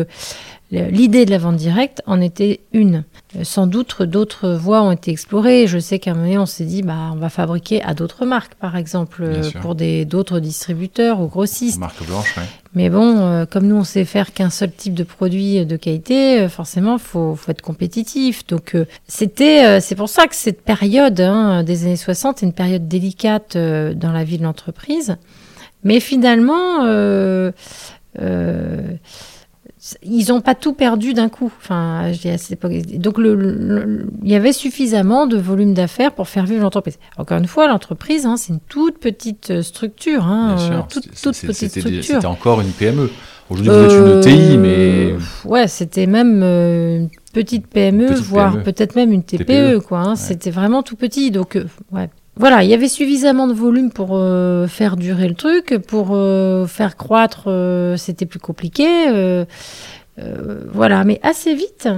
[0.71, 3.03] L'idée de la vente directe en était une.
[3.35, 5.65] Euh, sans doute d'autres voies ont été explorées.
[5.65, 8.53] Je sais qu'à un moment on s'est dit, bah, on va fabriquer à d'autres marques,
[8.53, 11.79] par exemple, euh, pour d'autres distributeurs ou grossistes.
[11.79, 12.43] Marque blanche, oui.
[12.75, 16.47] Mais bon, euh, comme nous, on sait faire qu'un seul type de produit de qualité,
[16.49, 18.45] forcément, faut, faut, être compétitif.
[18.45, 18.77] Donc,
[19.07, 23.57] c'était, c'est pour ça que cette période hein, des années 60 est une période délicate
[23.57, 25.15] dans la vie de l'entreprise.
[25.83, 26.85] Mais finalement,
[30.03, 31.51] ils n'ont pas tout perdu d'un coup.
[31.61, 32.73] Enfin, je dis à cette époque.
[32.97, 36.99] Donc, le, il y avait suffisamment de volume d'affaires pour faire vivre l'entreprise.
[37.17, 40.25] Encore une fois, l'entreprise, hein, c'est une toute petite euh, structure.
[40.25, 40.87] Hein, Bien sûr.
[40.87, 42.03] Toute, toute petite structure.
[42.03, 43.09] C'était encore une PME.
[43.49, 45.15] Aujourd'hui, vous êtes une euh, TI, mais.
[45.45, 48.63] Ouais, c'était même euh, une petite PME, voire e.
[48.63, 49.79] peut-être même une TPE, TPE.
[49.79, 49.99] quoi.
[49.99, 50.15] Hein.
[50.15, 51.31] C'était vraiment tout petit.
[51.31, 51.57] Donc,
[51.91, 52.09] ouais,
[52.39, 56.65] voilà, il y avait suffisamment de volume pour euh, faire durer le truc, pour euh,
[56.67, 58.85] faire croître, euh, c'était plus compliqué.
[60.73, 61.89] voilà, mais assez vite,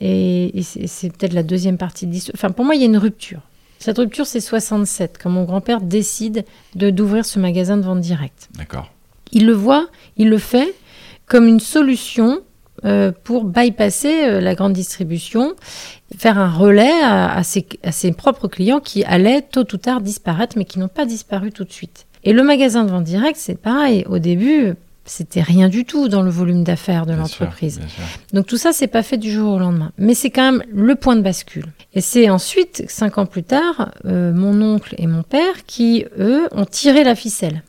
[0.00, 2.34] et, c'est peut-être la deuxième partie de l'histoire.
[2.36, 3.40] Enfin, pour moi, il y a une rupture.
[3.80, 6.44] Cette rupture, c'est 67, quand mon grand-père décide
[6.76, 8.48] de d'ouvrir ce magasin de vente directe.
[8.56, 8.92] D'accord.
[9.32, 10.72] Il le voit, il le fait
[11.26, 12.42] comme une solution
[12.86, 15.54] euh, pour bypasser euh, la grande distribution,
[16.16, 20.78] faire un relais à, ses, propres clients qui allaient tôt ou tard disparaître, mais qui
[20.78, 22.06] n'ont pas disparu tout de suite.
[22.24, 24.04] Et le magasin de vente directe, c'est pareil.
[24.08, 27.80] Au début, c'était rien du tout dans le volume d'affaires de l'entreprise.
[28.32, 29.92] Donc tout ça, c'est pas fait du jour au lendemain.
[29.98, 31.66] Mais c'est quand même le point de bascule.
[31.94, 36.48] Et c'est ensuite, cinq ans plus tard, euh, mon oncle et mon père qui, eux,
[36.52, 37.62] ont tiré la ficelle.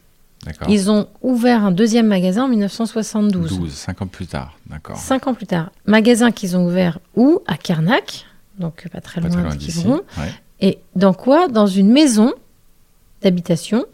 [0.67, 3.59] Ils ont ouvert un deuxième magasin en 1972.
[3.59, 4.97] 12, 5 ans plus tard, d'accord.
[4.97, 5.71] 5 ans plus tard.
[5.85, 7.41] Magasin qu'ils ont ouvert où?
[7.45, 8.25] À Carnac,
[8.59, 10.01] donc pas très loin, de Quiberon.
[10.59, 12.33] Et dans quoi Dans une maison
[13.21, 13.85] d'habitation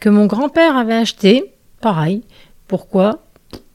[0.00, 2.22] que mon grand-père avait achetée, pareil.
[2.68, 3.20] Pourquoi?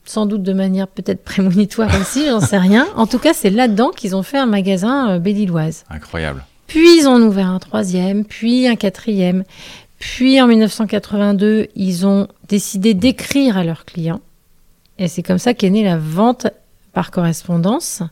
[0.04, 2.86] Sans doute de manière peut-être prémonitoire aussi, j'en sais rien.
[2.96, 5.84] En tout cas, c'est là-dedans qu'ils ont fait un magasin euh, bédilloise.
[5.90, 6.44] Incroyable.
[6.66, 9.44] Puis ils ont ouvert un troisième, puis un quatrième.
[9.98, 14.20] Puis en 1982, ils ont décidé d'écrire à leurs clients.
[14.98, 16.46] Et c'est comme ça qu'est née la vente
[16.92, 18.02] par correspondance.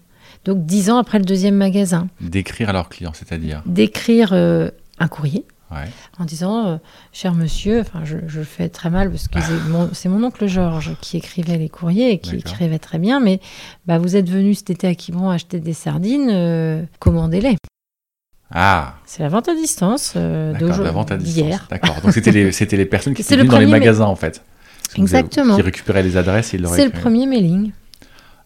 [0.44, 2.09] Donc dix ans après le deuxième magasin.
[2.20, 5.44] D'écrire à leurs clients, c'est-à-dire D'écrire euh, un courrier.
[6.18, 6.77] En disant, euh,
[7.12, 9.38] cher monsieur, enfin, je, je, fais très mal parce que
[9.92, 13.40] c'est mon, oncle Georges qui écrivait les courriers et qui écrivait très bien, mais
[13.87, 17.57] bah, vous êtes venu cet été à Quiberon acheter des sardines, euh, commandez-les.
[18.51, 18.94] Ah.
[19.05, 20.55] C'est la vente à distance euh,
[21.18, 21.66] d'hier.
[21.70, 22.01] D'accord.
[22.03, 24.42] Donc c'était les, c'était les personnes qui étaient venues dans les magasins en fait.
[24.96, 25.55] Exactement.
[25.55, 27.72] qui récupéraient les adresses et ils C'est le premier mailing.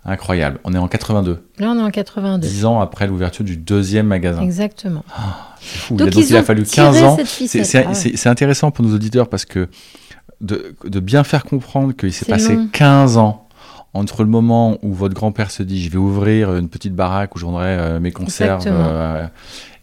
[0.05, 0.59] Incroyable.
[0.65, 1.45] On est en 82.
[1.59, 2.47] Là, on est en 82.
[2.47, 4.43] Dix ans après l'ouverture du deuxième magasin.
[4.43, 5.05] Exactement.
[5.15, 5.97] Ah, c'est fou.
[5.97, 7.17] Donc, il a fallu 15 ans.
[7.19, 9.69] Ah c'est intéressant pour nos auditeurs parce que
[10.41, 13.47] de, de bien faire comprendre qu'il s'est passé 15 ans
[13.95, 17.39] entre le moment où votre grand-père se dit je vais ouvrir une petite baraque où
[17.39, 19.27] j'aurai euh, mes conserves euh,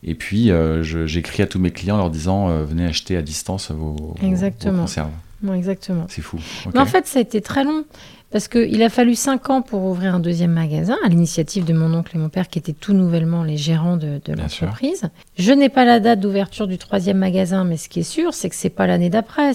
[0.03, 3.21] et puis, euh, j'écris à tous mes clients en leur disant euh, venez acheter à
[3.21, 4.81] distance vos, exactement.
[4.81, 5.09] conserves.
[5.53, 6.05] exactement.
[6.07, 6.39] C'est fou.
[6.73, 7.83] Mais en fait, ça a été très long.
[8.31, 11.93] Parce qu'il a fallu cinq ans pour ouvrir un deuxième magasin, à l'initiative de mon
[11.95, 15.09] oncle et mon père, qui étaient tout nouvellement les gérants de, de l'entreprise.
[15.37, 18.49] Je n'ai pas la date d'ouverture du troisième magasin, mais ce qui est sûr, c'est
[18.49, 19.53] que c'est pas l'année d'après.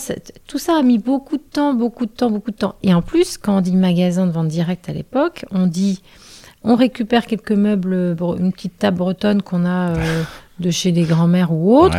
[0.49, 2.75] Tout ça a mis beaucoup de temps, beaucoup de temps, beaucoup de temps.
[2.83, 6.03] Et en plus, quand on dit magasin de vente directe à l'époque, on dit
[6.65, 10.23] on récupère quelques meubles, une petite table bretonne qu'on a euh,
[10.61, 11.97] de chez les grands-mères ou autres.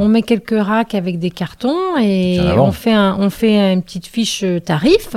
[0.00, 4.42] On met quelques racks avec des cartons et on fait, on fait une petite fiche
[4.44, 5.16] euh, tarif.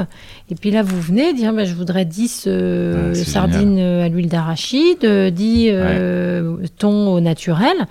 [0.49, 5.05] Et puis là, vous venez dire bah, je voudrais 10 euh, sardines à l'huile d'arachide,
[5.05, 5.71] 10
[6.77, 7.87] thons au naturel.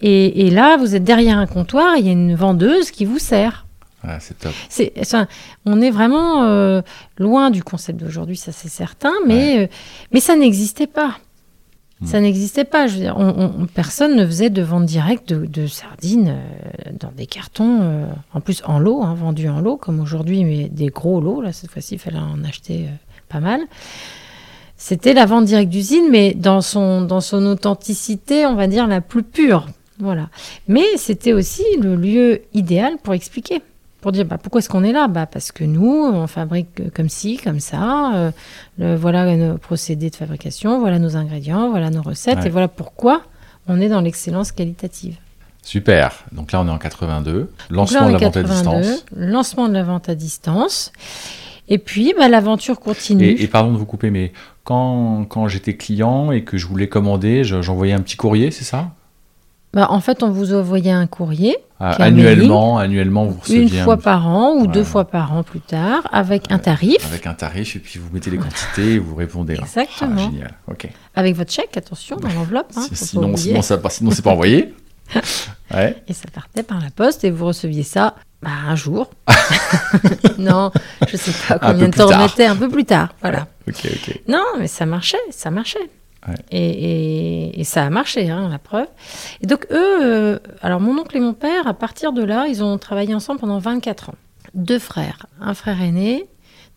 [0.00, 3.20] Et, et là, vous êtes derrière un comptoir, il y a une vendeuse qui vous
[3.20, 3.66] sert.
[4.04, 4.52] Ah, c'est top.
[4.68, 5.28] C'est, enfin,
[5.64, 6.82] on est vraiment euh,
[7.18, 9.66] loin du concept d'aujourd'hui, ça c'est certain, mais, euh,
[10.12, 11.18] mais ça n'existait pas.
[12.02, 12.06] Mm.
[12.06, 12.86] Ça n'existait pas.
[12.86, 16.90] Je veux dire, on- on- personne ne faisait de vente directe de, de sardines euh,
[16.98, 20.68] dans des cartons, euh, en plus en lot, hein, vendus en lot, comme aujourd'hui, mais
[20.68, 21.40] des gros lots.
[21.40, 22.90] Là, cette fois-ci, il fallait en acheter euh,
[23.28, 23.60] pas mal.
[24.76, 29.00] C'était la vente directe d'usine, mais dans son, dans son authenticité, on va dire, la
[29.00, 29.66] plus pure.
[30.00, 30.28] Voilà.
[30.66, 33.62] Mais c'était aussi le lieu idéal pour expliquer.
[34.02, 35.08] Pour dire bah, pourquoi est-ce qu'on est là?
[35.08, 38.14] Bah, Parce que nous, on fabrique comme ci, comme ça.
[38.14, 38.30] euh,
[38.78, 42.46] le- voilà nos procédés de fabrication, voilà nos ingrédients, voilà nos recettes, Ouais.
[42.48, 43.22] et voilà pourquoi
[43.68, 45.16] on est dans l'excellence qualitative.
[45.62, 46.24] Super.
[46.32, 47.32] Donc là, on est en 82.
[47.42, 49.04] Donc Lancement là, de la vente à 82, distance.
[49.16, 50.90] Lancement de la vente à distance.
[51.68, 53.24] Et puis, bah, l'aventure continue.
[53.24, 54.32] Et, et pardon de vous couper, mais
[54.64, 58.64] quand, quand j'étais client et que je voulais commander, je- j'envoyais un petit courrier, c'est
[58.64, 58.90] ça?
[59.74, 63.84] Bah, en fait, on vous envoyait un courrier un Annuellement, annuellement, vous receviez une un-
[63.84, 64.66] fois par an ou Ouais.
[64.68, 67.04] deux fois par an plus tard avec un tarif.
[67.06, 69.56] avec un tarif et puis vous mettez les quantités et vous répondez.
[69.56, 69.62] là.
[69.62, 70.14] Exactement.
[70.18, 70.54] Ah, génial.
[70.68, 70.88] Ok.
[71.16, 72.70] Avec votre chèque, attention, dans l'enveloppe.
[72.76, 74.74] hein, sinon, sinon, ça, sinon, c'est pas envoyé.
[75.74, 75.96] Ouais.
[76.06, 79.10] Et ça partait par la poste et vous receviez ça bah, un jour.
[80.38, 80.70] non,
[81.08, 83.14] je sais pas combien de temps on mettait, un peu plus tard.
[83.22, 83.46] Voilà.
[83.66, 84.20] Ok, ok.
[84.28, 85.78] Non, mais ça marchait, ça marchait.
[86.28, 86.34] Ouais.
[86.52, 86.58] Et,
[87.50, 88.86] et- et ça a marché, hein, la preuve.
[89.40, 92.62] Et donc, eux, euh, alors mon oncle et mon père, à partir de là, ils
[92.62, 94.14] ont travaillé ensemble pendant 24 ans.
[94.54, 96.26] Deux frères, un frère aîné,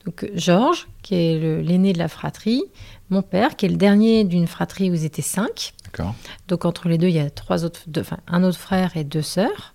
[0.06, 2.64] donc Georges, qui est l'aîné de la fratrie,
[3.10, 5.74] mon père, qui est le dernier d'une fratrie où ils étaient cinq.
[5.84, 6.16] D'accord.
[6.48, 9.04] Donc entre les deux, il y a trois autres, deux- enfin, un autre frère et
[9.04, 9.74] deux sœurs.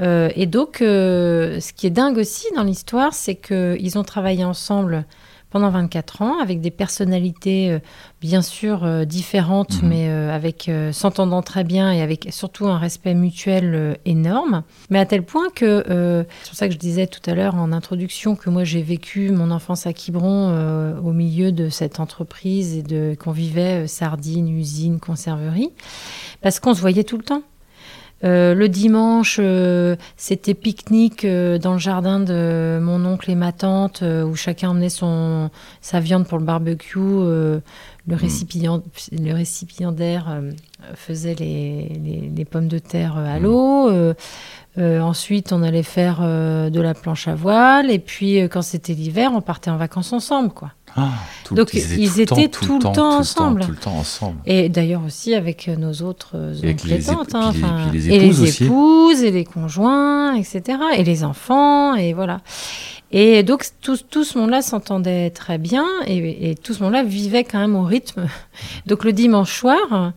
[0.00, 4.44] Euh, et donc, euh, ce qui est dingue aussi dans l'histoire, c'est qu'ils ont travaillé
[4.44, 5.04] ensemble
[5.50, 7.78] pendant 24 ans avec des personnalités euh,
[8.20, 9.88] bien sûr euh, différentes, Mhm.
[9.88, 14.62] mais euh, avec s'entendant très bien et avec surtout un respect mutuel énorme.
[14.90, 15.82] Mais à tel point que,
[16.42, 19.30] c'est pour ça que je disais tout à l'heure en introduction que moi j'ai vécu
[19.30, 25.00] mon enfance à Quiberon au milieu de cette entreprise et de qu'on vivait sardines, usines,
[25.00, 25.70] conserverie,
[26.42, 27.42] parce qu'on se voyait tout le temps.
[28.24, 33.52] Euh, le dimanche, euh, c'était pique-nique euh, dans le jardin de mon oncle et ma
[33.52, 35.50] tante, euh, où chacun emmenait son,
[35.80, 36.98] sa viande pour le barbecue.
[36.98, 37.60] euh,
[38.08, 38.18] le, Mm.
[38.18, 40.50] récipient, le récipiendaire euh,
[40.94, 43.42] faisait les, les- les pommes de terre à Mm.
[43.42, 43.90] l'eau.
[44.78, 47.90] Euh, ensuite, on allait faire euh, de la planche à voile.
[47.90, 50.50] Et puis, euh, quand c'était l'hiver, on partait en vacances ensemble.
[50.50, 50.72] quoi.
[50.96, 51.08] Ah,
[51.44, 53.60] tout- Donc, ils étaient tout le temps ensemble.
[53.64, 54.38] Tout le temps ensemble.
[54.46, 57.98] Et d'ailleurs aussi avec nos autres Et oncles les tantes, hein, puis les- enfin, puis
[58.00, 58.64] les et épouses les aussi.
[58.64, 60.78] épouses et les conjoints, etc.
[60.96, 62.38] Et les enfants, et voilà.
[63.10, 67.44] Et donc tout, tout ce monde-là s'entendait très bien, et, et tout ce monde-là vivait
[67.44, 68.26] quand même au rythme.
[68.86, 70.12] Donc le dimanche soir,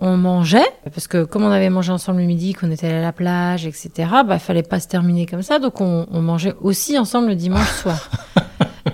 [0.00, 3.02] on mangeait, parce que comme on avait mangé ensemble le midi, qu'on était allé à
[3.02, 3.90] la plage, etc.,
[4.26, 7.68] bah, fallait pas se terminer comme ça, donc on, on mangeait aussi ensemble le dimanche
[7.82, 8.08] soir.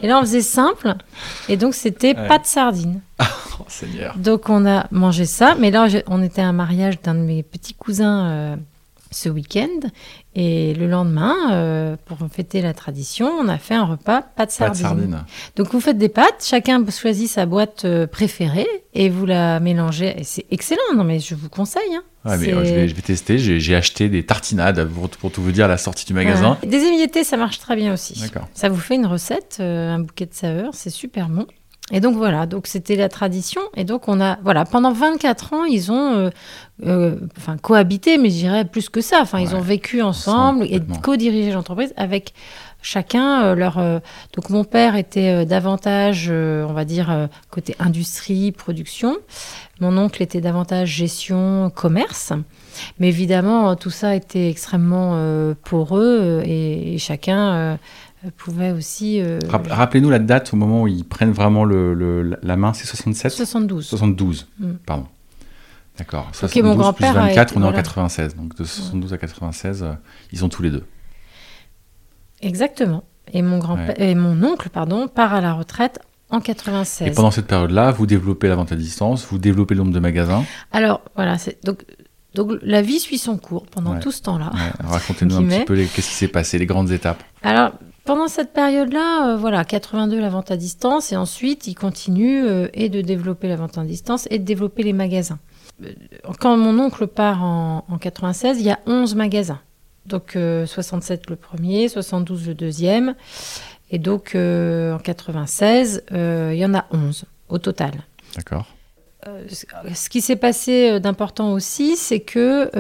[0.02, 0.94] Et là, on faisait simple,
[1.48, 2.26] et donc c'était Ouais.
[2.28, 3.00] pas de sardines.
[3.60, 4.16] Oh, Seigneur.
[4.18, 7.44] Donc on a mangé ça, mais là on était à un mariage d'un de mes
[7.44, 8.56] petits cousins euh,
[9.14, 9.68] ce week-end,
[10.34, 14.82] et le lendemain, euh, pour fêter la tradition, on a fait un repas de sardines.
[14.82, 15.24] sardines.
[15.56, 20.14] Donc vous faites des pâtes, chacun choisit sa boîte euh, préférée et vous la mélangez.
[20.18, 21.82] Et c'est excellent, non mais je vous conseille.
[21.94, 22.02] hein.
[22.24, 23.38] Ouais, mais C'est- euh, je, vais, je vais tester.
[23.38, 26.56] J'ai acheté des tartinades pour, pour tout vous dire à la sortie du magasin.
[26.62, 26.68] Ouais.
[26.68, 28.18] Des émiettés, ça marche très bien aussi.
[28.20, 28.48] D'accord.
[28.54, 31.46] Ça vous fait une recette, euh, un bouquet de saveurs, c'est super bon.
[31.92, 33.60] Et donc voilà, donc c'était la tradition.
[33.76, 36.30] Et donc on a, voilà, pendant 24 ans, ils ont, euh,
[36.86, 39.18] euh, enfin cohabité, mais je dirais plus que ça.
[39.20, 42.32] Enfin, ils ont vécu ensemble, ensemble et co-dirigé l'entreprise avec
[42.80, 43.76] chacun euh, leur.
[44.34, 49.18] donc mon père était davantage, on va dire, côté industrie, production.
[49.80, 52.32] Mon oncle était davantage gestion, commerce.
[52.98, 55.20] Mais évidemment, tout ça était extrêmement
[55.64, 57.78] poreux et, et chacun
[58.30, 59.20] pouvait aussi.
[59.20, 62.72] euh, Rapp- Rappelez-nous la date au moment où ils prennent vraiment le, le- la main,
[62.72, 63.86] c'est 67 72.
[63.86, 64.72] 72, Mm.
[64.86, 65.06] pardon.
[65.98, 66.26] D'accord.
[66.30, 67.82] Ok, 72 mon plus grand-père a 24, été- on est en voilà.
[67.82, 68.34] 96.
[68.36, 69.92] Donc de 72 à 96, euh,
[70.32, 70.84] ils sont tous les deux.
[72.42, 73.04] Exactement.
[73.32, 75.98] Et mon grand-père et mon oncle, pardon, part à la retraite
[76.30, 77.08] en 96.
[77.08, 80.00] Et pendant cette période-là, vous développez la vente à distance, vous développez le nombre de
[80.00, 80.44] magasins.
[80.72, 81.84] Alors voilà, donc
[82.34, 84.00] donc la vie suit son cours pendant Ouais.
[84.00, 84.50] tout ce temps-là.
[84.52, 87.22] Ouais, Racontez-nous un petit peu qu'est-ce qui s'est passé, les grandes étapes.
[87.42, 87.72] Alors,
[88.04, 92.68] pendant cette période-là, euh, voilà, 82 la vente à distance, et ensuite, il continue euh,
[92.74, 95.38] et de développer la vente à distance et de développer les magasins.
[95.82, 95.90] Euh,
[96.40, 99.60] Quand mon oncle part en, en 96, il y a 11 magasins.
[100.06, 103.14] Donc, euh, 67 le premier, 72 le deuxième,
[103.90, 107.92] et donc, en 96, euh, il y en a 11 au total.
[108.36, 108.66] D'accord.
[109.46, 112.70] ce qui s'est passé d'important aussi, c'est que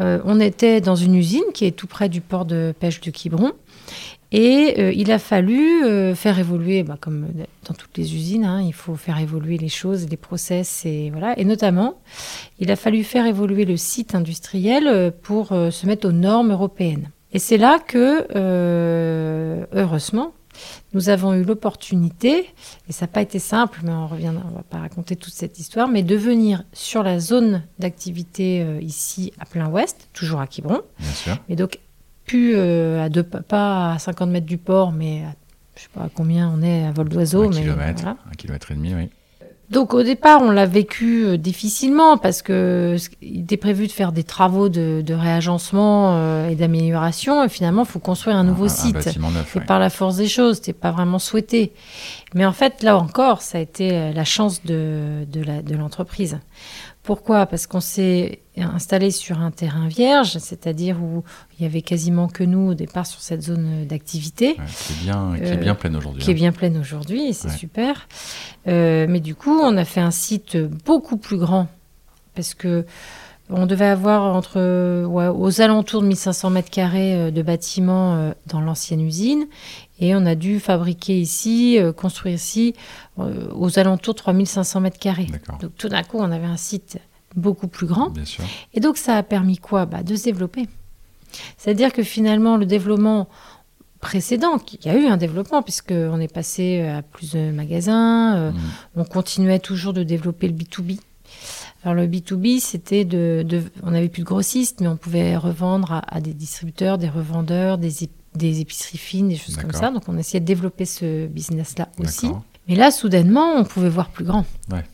[0.00, 3.52] on était dans une usine qui est tout près du port de pêche de Quiberon.
[4.32, 7.26] Et il a fallu faire évoluer, bah, comme
[7.64, 11.38] dans toutes les usines, hein, il faut faire évoluer les choses, les process, et voilà.
[11.38, 12.00] Et notamment,
[12.58, 17.10] il a fallu faire évoluer le site industriel pour se mettre aux normes européennes.
[17.32, 20.32] Et c'est là que, euh, heureusement,
[20.92, 22.46] nous avons eu l'opportunité,
[22.88, 25.58] et ça n'a pas été simple, mais on revient, on va pas raconter toute cette
[25.58, 30.46] histoire, mais de venir sur la zone d'activité euh, ici à plein ouest, toujours à
[30.48, 30.82] Quiberon.
[30.98, 31.36] Bien sûr.
[31.48, 31.78] Et donc,
[32.30, 35.34] plus euh, à deux, pas à 50 mètres du port, mais à,
[35.76, 37.44] je sais pas à combien on est à vol d'oiseau.
[37.44, 38.16] Un mais kilomètre, voilà.
[38.30, 39.08] un kilomètre et demi, oui.
[39.70, 44.10] Donc au départ, on l'a vécu euh, difficilement parce que il était prévu de faire
[44.10, 47.44] des travaux de, de réagencement euh, et d'amélioration.
[47.44, 48.94] Et finalement, il faut construire un nouveau Un site.
[48.96, 49.64] neuf, Et ouais.
[49.64, 51.72] par la force des choses, c'était pas vraiment souhaité.
[52.34, 56.40] Mais en fait, là encore, ça a été la chance de, de la- de l'entreprise.
[57.10, 57.46] Pourquoi?
[57.46, 61.24] Parce qu'on s'est installé sur un terrain vierge, c'est-à-dire où
[61.58, 65.02] il y avait quasiment que nous au départ sur cette zone d'activité Ouais, qui est
[65.02, 66.22] bien, qui est Euh, bien pleine aujourd'hui.
[66.22, 66.36] qui est hein.
[66.36, 67.56] bien pleine aujourd'hui, et c'est Ouais.
[67.56, 68.06] super.
[68.68, 71.66] Euh, mais du coup, on a fait un site beaucoup plus grand,
[72.36, 72.86] parce que
[73.52, 78.60] on devait avoir entre ouais, aux alentours de 1500 mètres carrés euh, de bâtiments dans
[78.60, 79.46] l'ancienne usine,
[80.00, 82.74] et on a dû fabriquer ici, euh, construire ici,
[83.18, 85.28] euh, aux alentours de 3500 mètres carrés.
[85.60, 86.98] Donc tout d'un coup, on avait un site
[87.36, 88.10] beaucoup plus grand.
[88.10, 88.44] Bien sûr.
[88.74, 89.86] Et donc ça a permis quoi?
[89.86, 90.66] Bah, De se développer.
[91.56, 93.28] C'est-à-dire que finalement, le développement
[94.00, 98.50] précédent, il y a eu un développement puisqu'on est passé à plus de magasins, euh,
[98.52, 98.56] Mm.
[98.96, 100.98] on continuait toujours de développer le B2B.
[101.84, 105.92] Alors le B2B, c'était de, de- on n'avait plus de grossistes, mais on pouvait revendre
[105.92, 107.90] à, à des distributeurs, des revendeurs, des,
[108.34, 109.90] des épiceries fines, des choses comme ça.
[109.90, 112.28] Donc on essayait de développer ce business-là aussi.
[112.68, 114.44] Mais là, soudainement, on pouvait voir plus grand.
[114.70, 114.84] Ouais.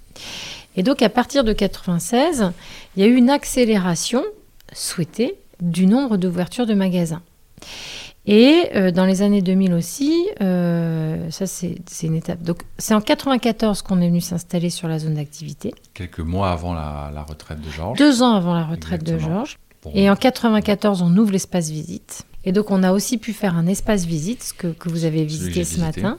[0.76, 2.52] Et donc, à partir de 96,
[2.96, 4.22] il y a eu une accélération
[4.72, 7.22] souhaitée du nombre d'ouvertures de magasins.
[8.26, 12.42] Et euh, dans les années 2000 aussi, euh, ça c'est une étape.
[12.42, 16.74] Donc, c'est en 94 qu'on est venu s'installer sur la zone d'activité, Quelques mois avant
[16.74, 17.98] la, la retraite de Georges.
[17.98, 19.16] deux ans avant la retraite de.
[19.18, 19.58] Georges.
[19.94, 22.24] Et en 94, on ouvre l'espace visite.
[22.46, 25.24] Et donc, on a aussi pu faire un espace visite, ce que, que vous avez
[25.24, 26.00] visité ce visité.
[26.02, 26.18] matin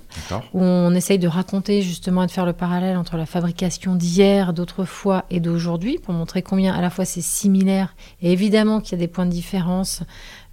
[0.53, 4.53] où on essaye de raconter justement et de faire le parallèle entre la fabrication d'hier,
[4.53, 8.95] d'autrefois et d'aujourd'hui, pour montrer combien à la fois c'est similaire et évidemment qu'il y
[8.95, 10.03] a des points de différence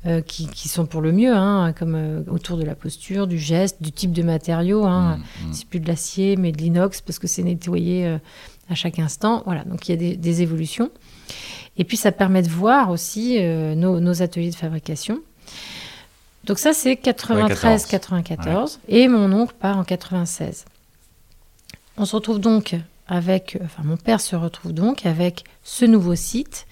[0.06, 3.38] euh, qui, qui sont pour le mieux, hein, comme euh, autour de la posture, du
[3.38, 4.84] geste, du type de matériau.
[4.84, 5.16] Hein.
[5.16, 5.52] Mm, mm.
[5.52, 8.18] C'est plus de l'acier, mais de l'inox parce que c'est nettoyé euh,
[8.68, 9.42] à chaque instant.
[9.46, 10.90] Voilà, donc il y a des, des évolutions.
[11.76, 15.20] Et puis ça permet de voir aussi nos, nos ateliers de fabrication.
[16.44, 20.64] Donc ça c'est 93-94 et mon oncle part en 96.
[21.96, 22.76] On se retrouve donc
[23.06, 26.66] avec, enfin mon père se retrouve donc avec ce nouveau site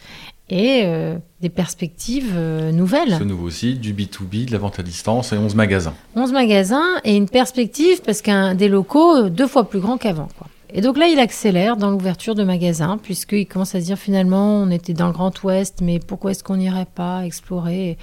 [0.49, 3.17] et euh, des perspectives euh, nouvelles.
[3.19, 5.95] Ce nouveau site, du B2B, de la vente à distance et 11 magasins.
[6.15, 10.29] 11 magasins et une perspective parce qu'un des locaux euh, deux fois plus grands qu'avant.
[10.75, 14.57] Et donc là, il accélère dans l'ouverture de magasins, puisqu'il commence à se dire finalement,
[14.57, 17.99] on était dans le Grand Ouest, mais pourquoi est-ce qu'on n'irait pas explorer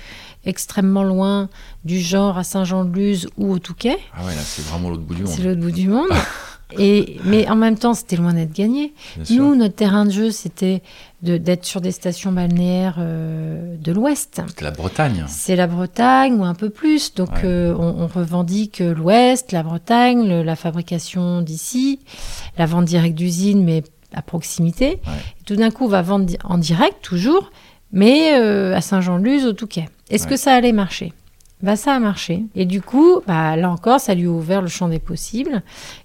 [0.45, 1.49] extrêmement loin
[1.83, 3.97] du genre à Saint-Jean-de-Luz ou au Touquet?
[4.13, 5.31] Ah ouais, là, c'est vraiment l'autre bout du monde.
[5.35, 6.09] C'est l'autre bout du monde.
[6.77, 8.93] Et, mais en même temps, c'était loin d'être gagné.
[9.15, 9.35] Bien sûr.
[9.37, 10.83] Nous, notre terrain de jeu, c'était
[11.21, 14.41] de- d'être sur des stations balnéaires euh, de l'Ouest.
[14.47, 15.25] C'était la Bretagne.
[15.27, 17.13] C'est la Bretagne ou un peu plus.
[17.13, 17.41] Donc, Ouais.
[17.45, 21.99] euh, on, on revendique l'Ouest, la Bretagne, le- la fabrication d'ici,
[22.57, 24.87] la vente directe d'usine, mais à proximité.
[25.05, 25.13] Ouais.
[25.41, 27.51] Et tout d'un coup, on va vendre en direct, toujours,
[27.91, 29.87] mais euh, à Saint-Jean-de-Luz, au Touquet.
[30.09, 30.31] Est-ce Ouais.
[30.31, 31.13] que ça allait marcher?
[31.61, 32.43] Bah, ça a marché.
[32.55, 35.61] Et du coup, bah, là encore, ça lui a ouvert le champ des possibles.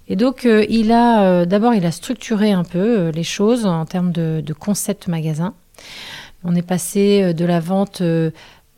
[0.09, 3.65] Et donc, euh, il a euh, d'abord, il a structuré un peu euh, les choses
[3.65, 5.53] en termes de, concept magasin.
[6.43, 8.03] On est passé de la vente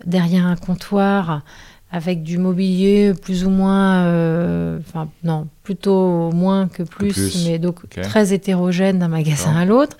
[0.06, 1.42] derrière un comptoir
[1.89, 7.45] avec du mobilier plus ou moins, euh, enfin non, plutôt moins que plus, plus.
[7.47, 9.95] mais donc très hétérogène d'un magasin à l'autre,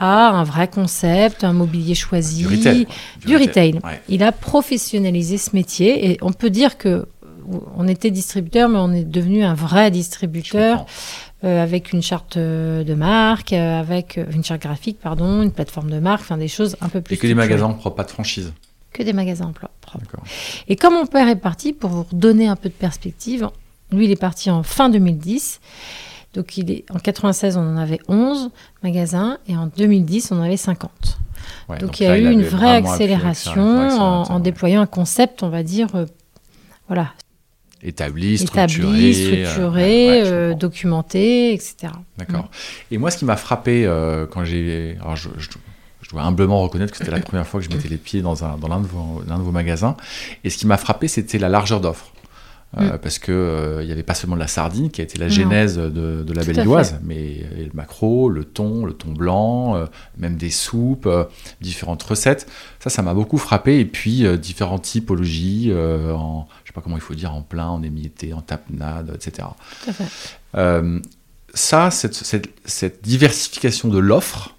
[0.00, 2.84] à un vrai concept, un mobilier choisi, Du retail.
[2.86, 2.94] quoi.
[3.26, 3.74] du retail.
[3.84, 4.00] Ouais.
[4.08, 7.06] Il a professionnalisé ce métier et on peut dire que
[7.76, 10.86] on était distributeur, mais on est devenu un vrai distributeur
[11.42, 15.50] euh, avec une charte euh, de marque, euh, avec euh, une charte graphique, pardon, une
[15.50, 17.94] plateforme de marque, enfin des choses un peu plus Et que les magasins ne prennent
[17.94, 18.52] pas de franchise.
[18.92, 20.06] Que des magasins en pro- propres.
[20.68, 23.48] Et comme mon père est parti, pour vous redonner un peu de perspective,
[23.92, 25.60] lui il est parti en fin 2010.
[26.34, 28.50] Donc il est en 96 on en avait 11
[28.82, 30.90] magasins et en 2010 on en avait 50.
[31.68, 34.42] Ouais, donc, il y a eu une vraie accélération en, accélérateur, en ouais.
[34.42, 36.04] déployant un concept, on va dire, euh,
[36.86, 37.12] voilà,
[37.82, 41.92] établi, structuré, euh, ouais, euh, documenté, etc.
[42.18, 42.50] D'accord.
[42.90, 43.84] Et moi, ce qui m'a frappé
[44.30, 44.96] quand j'ai.
[45.00, 45.48] Alors, je, je-
[46.10, 48.44] je dois humblement reconnaître que c'était la première fois que je mettais les pieds dans,
[48.44, 49.96] un, dans l'un, de vos, l'un de vos magasins.
[50.42, 52.12] Et ce qui m'a frappé, c'était la largeur d'offre.
[52.78, 55.18] Euh, Parce que euh, il n'y avait pas seulement de la sardine qui a été
[55.18, 55.32] la Non.
[55.32, 59.86] genèse de, de la Belliloise, mais le maquereau, le thon, le thon blanc, euh,
[60.18, 61.08] même des soupes,
[61.60, 62.48] différentes recettes.
[62.80, 63.78] Ça, ça m'a beaucoup frappé.
[63.78, 67.82] Et puis, différentes typologies, en, je sais pas comment il faut dire, en plein, en
[67.84, 69.46] émietté, en tapenade, etc.
[69.84, 71.02] Tout à fait.
[71.54, 74.54] Ça, cette, cette- cette diversification de l'offre,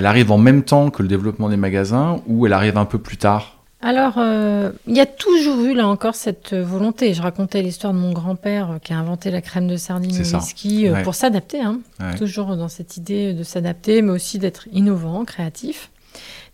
[0.00, 2.96] elle arrive en même temps que le développement des magasins ou elle arrive un peu
[2.98, 3.58] plus tard?
[3.82, 7.12] Alors, euh, il y a toujours eu là encore cette volonté.
[7.12, 10.36] Je racontais l'histoire de mon grand-père euh, qui a inventé la crème de sardine au
[10.38, 11.02] whisky Ouais.
[11.02, 11.60] pour s'adapter.
[11.60, 11.80] hein.
[12.00, 12.14] Ouais.
[12.16, 15.90] Toujours dans cette idée de s'adapter, mais aussi d'être innovant, créatif.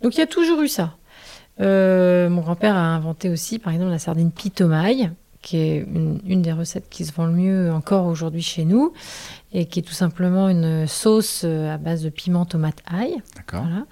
[0.02, 0.94] Donc il y a toujours eu ça.
[1.60, 5.10] Euh, mon grand-père a inventé aussi, par exemple, la sardine pitomaille,
[5.42, 8.92] qui est une, une des recettes qui se vend le mieux encore aujourd'hui chez nous,
[9.58, 13.14] et qui est tout simplement une sauce euh, à base de piment, tomate, ail.
[13.36, 13.86] D'accord Voilà.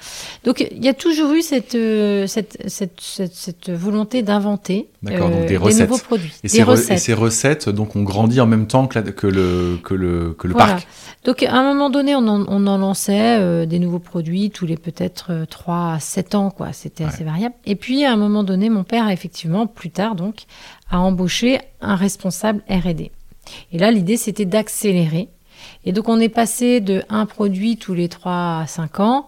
[0.44, 5.46] Donc il y a toujours eu cette, euh, cette, cette, cette, cette volonté d'inventer euh,
[5.48, 5.88] des recettes.
[5.88, 6.32] nouveaux produits.
[6.42, 6.98] et des ces, re- et recettes.
[6.98, 10.46] ces recettes donc, ont grandi en même temps que, la- que le, que le, que
[10.48, 10.74] le Voilà.
[10.74, 10.86] parc
[11.24, 14.66] Donc à un moment donné, on en, on en lançait euh, des nouveaux produits tous
[14.66, 16.74] les peut-être euh, 3 à 7 ans, quoi.
[16.74, 17.54] C'était assez variable.
[17.64, 20.42] Et puis à un moment donné, mon père, effectivement, plus tard donc,
[20.90, 23.10] a embauché un responsable R&D.
[23.72, 25.28] Et là, l'idée, c'était d'accélérer.
[25.84, 29.26] Et donc on est passé de un produit tous les 3 à 5 ans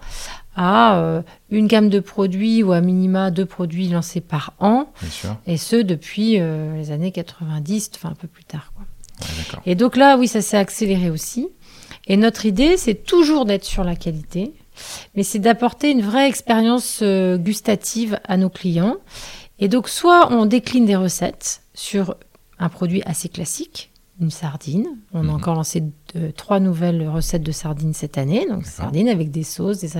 [0.56, 5.10] à euh, une gamme de produits ou à minima deux produits lancés par an, Bien
[5.10, 5.36] sûr.
[5.46, 8.72] et ce depuis euh, les années 90, enfin un peu plus tard.
[8.74, 8.84] Quoi.
[9.20, 9.60] Ouais.
[9.66, 11.48] Et donc là, oui, ça s'est accéléré aussi.
[12.06, 14.54] Et notre idée, c'est toujours d'être sur la qualité,
[15.14, 18.96] mais c'est d'apporter une vraie expérience euh, gustative à nos clients.
[19.58, 22.16] Et donc, soit on décline des recettes sur
[22.58, 23.90] un produit assez classique,
[24.20, 24.86] une sardine.
[25.12, 25.30] On Mhm.
[25.30, 25.82] a encore lancé
[26.36, 28.46] trois nouvelles recettes de sardines cette année.
[28.48, 29.90] Donc, sardines avec des sauces, des,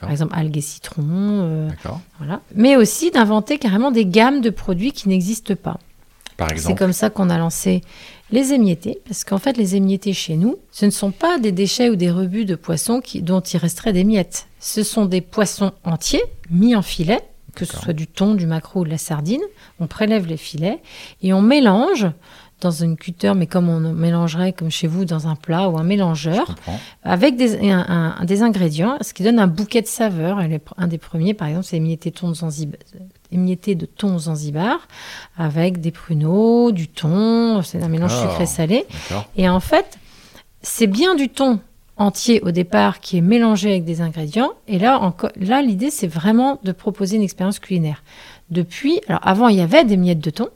[0.00, 1.02] par exemple algues et citron.
[1.08, 2.00] euh, D'accord.
[2.18, 2.40] voilà.
[2.54, 5.78] Mais aussi d'inventer carrément des gammes de produits qui n'existent pas.
[6.38, 6.78] Par C'est exemple.
[6.78, 7.82] comme ça qu'on a lancé
[8.30, 11.90] les émiettés, parce qu'en fait, les émiettés chez nous, ce ne sont pas des déchets
[11.90, 14.46] ou des rebuts de poissons qui, dont il resterait des miettes.
[14.60, 17.20] Ce sont des poissons entiers, mis en filet,
[17.56, 19.40] que ce soit du thon, du maquereau ou de la sardine.
[19.80, 20.78] On prélève les filets
[21.22, 22.06] et on mélange
[22.60, 25.82] dans une cutter, mais comme on mélangerait, comme chez vous, dans un plat ou un
[25.84, 26.54] mélangeur,
[27.04, 30.40] avec des, un- un- des ingrédients, ce qui donne un bouquet de saveurs.
[30.40, 32.78] Et les- un des premiers, par exemple, c'est émietté, thon de Zanzibar,
[33.30, 34.88] émietté de thon Zanzibar,
[35.36, 38.86] avec des pruneaux, du thon, c'est un mélange sucré-salé.
[39.36, 39.98] Et en fait,
[40.62, 41.60] c'est bien du thon
[41.96, 44.50] entier au départ qui est mélangé avec des ingrédients.
[44.68, 48.02] Et là, là l'idée, c'est vraiment de proposer une expérience culinaire.
[48.50, 50.48] Depuis, alors avant, il y avait des miettes de thon,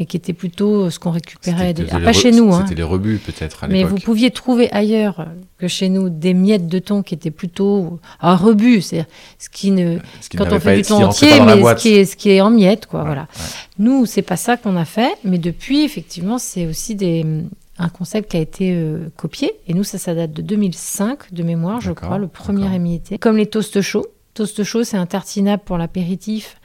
[0.00, 2.82] mais qui étaient plutôt ce qu'on récupérait, des- ah, pas chez nous, hein, C'était les
[2.82, 5.26] rebuts peut-être à mais vous pouviez trouver ailleurs
[5.58, 9.06] que chez nous des miettes de thon qui étaient plutôt un rebut, c'est
[9.38, 12.04] ce qui ne Ce qui quand on fait du thon entier, mais ce qui est
[12.06, 13.22] ce qui est en miettes quoi, Ouais, voilà.
[13.22, 13.44] ouais.
[13.78, 17.24] Nous, c'est pas ça qu'on a fait, mais depuis effectivement, c'est aussi des
[17.78, 21.42] un concept qui a été euh, copié et nous ça ça date de 2005 de
[21.42, 23.18] mémoire, je crois, le premier émietté.
[23.18, 24.06] Comme les toasts chauds.
[24.32, 26.56] Toast chaud, c'est un tartinable pour l'apéritif,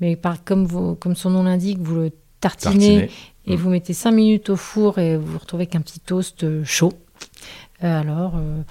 [0.00, 2.10] mais par, comme, vous- comme son nom l'indique, vous le
[2.42, 3.10] tartinez Tartiné.
[3.46, 6.44] et vous mettez 5 minutes au four et vous vous retrouvez avec un petit toast
[6.44, 6.92] euh, chaud.
[7.82, 8.62] Euh, alors, euh,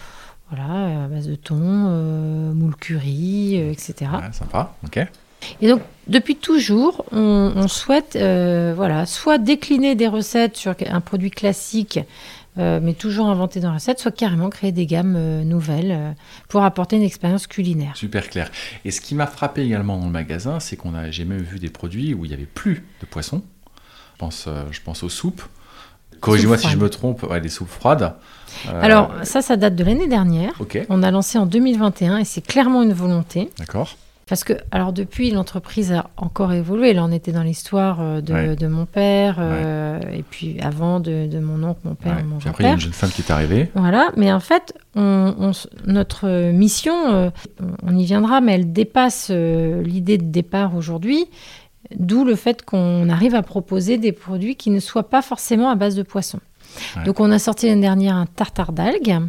[0.49, 4.11] voilà, à base de thon, moule curry, etc.
[4.13, 4.76] Ouais, sympa.
[4.86, 4.99] Ok.
[5.61, 11.01] Et donc, depuis toujours, on, on souhaite, euh, voilà, soit décliner des recettes sur un
[11.01, 11.99] produit classique,
[12.57, 16.15] euh, mais toujours inventé dans la recette, soit carrément créer des gammes euh, nouvelles
[16.49, 17.95] pour apporter une expérience culinaire.
[17.95, 18.51] Super clair.
[18.84, 21.59] Et ce qui m'a frappé également dans le magasin, c'est qu'on a, j'ai même vu
[21.59, 23.41] des produits où il n'y avait plus de poisson.
[24.22, 25.41] Je pense, euh, je pense aux soupes.
[26.19, 28.13] Corrigez-moi si je me trompe, ouais, des soupes froides.
[28.69, 30.51] Euh, Alors, ça, ça date de l'année dernière.
[30.59, 33.49] ok, On a lancé en 2021 et c'est clairement une volonté.
[33.57, 33.95] d'accord.
[34.30, 36.93] Parce que, alors depuis, l'entreprise a encore évolué.
[36.93, 38.55] Là, on était dans l'histoire euh, de, Ouais.
[38.55, 42.24] de mon père, euh, et puis avant de, de mon oncle, mon père, Ouais.
[42.24, 43.72] mon Puis après, il y a une jeune femme qui est arrivée.
[43.76, 47.30] Voilà, mais en fait, on, on s- notre mission, euh,
[47.84, 51.26] on y viendra, mais elle dépasse euh, l'idée de départ aujourd'hui,
[51.97, 55.75] d'où le fait qu'on arrive à proposer des produits qui ne soient pas forcément à
[55.75, 56.39] base de poisson.
[56.97, 57.03] Ouais.
[57.03, 59.19] Donc on a sorti l'année dernière un tartare d'algues,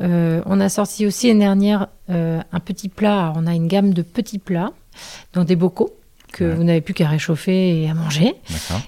[0.00, 3.68] Euh, on a sorti aussi l'année dernière euh, un petit plat, Alors, on a une
[3.68, 4.72] gamme de petits plats
[5.32, 5.90] dans des bocaux
[6.32, 6.54] que Ouais.
[6.54, 8.34] vous n'avez plus qu'à réchauffer et à manger.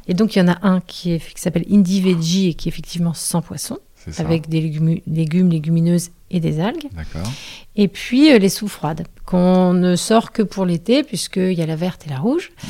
[0.09, 2.69] Et donc il y en a un qui, est- qui s'appelle Indie Veggie et qui
[2.69, 3.79] est effectivement sans poisson
[4.19, 6.89] avec des légumes, légumes, légumineuses et des algues.
[7.79, 11.67] Et puis euh, les soupes froides, qu'on ne sort que pour l'été, puisqu'il y a
[11.67, 12.51] la verte et la rouge.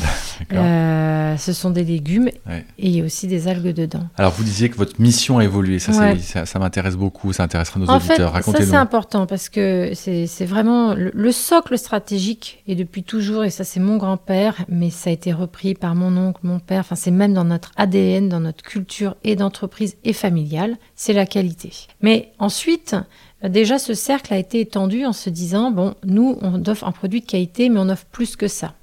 [0.52, 2.64] Euh, ce sont des légumes Ouais.
[2.78, 4.06] et il y a aussi des algues dedans.
[4.18, 5.78] Alors, vous disiez que votre mission a évolué.
[5.78, 6.18] Ça, Ouais.
[6.18, 7.32] ça, ça m'intéresse beaucoup.
[7.32, 8.18] Ça intéressera nos En auditeurs.
[8.18, 8.70] ça Racontez-nous.
[8.70, 13.50] c'est important parce que c'est c'est vraiment le, le socle stratégique et depuis toujours, et
[13.50, 16.96] ça c'est mon grand-père, mais ça a été repris par mon oncle, mon père, enfin
[16.96, 21.72] c'est même dans notre ADN, dans notre culture et d'entreprise et familiale, c'est la qualité.
[22.02, 22.94] Mais ensuite,
[23.42, 27.20] déjà ce cercle a été étendu en se disant, bon, nous on offre un produit
[27.20, 28.74] de qualité, mais on offre plus que ça.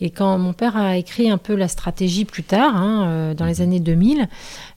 [0.00, 3.46] Et quand mon père a écrit un peu la stratégie plus tard, hein, euh, dans
[3.46, 4.28] les années 2000,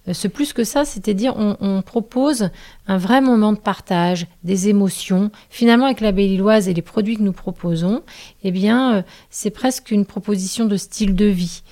[0.07, 2.49] euh, ce plus que ça, c'était dire on, on propose
[2.87, 5.31] un vrai moment de partage, des émotions.
[5.49, 8.03] Finalement, avec la Belle-Illoise et les produits que nous proposons,
[8.43, 11.63] eh bien, euh, c'est presque une proposition de style de vie.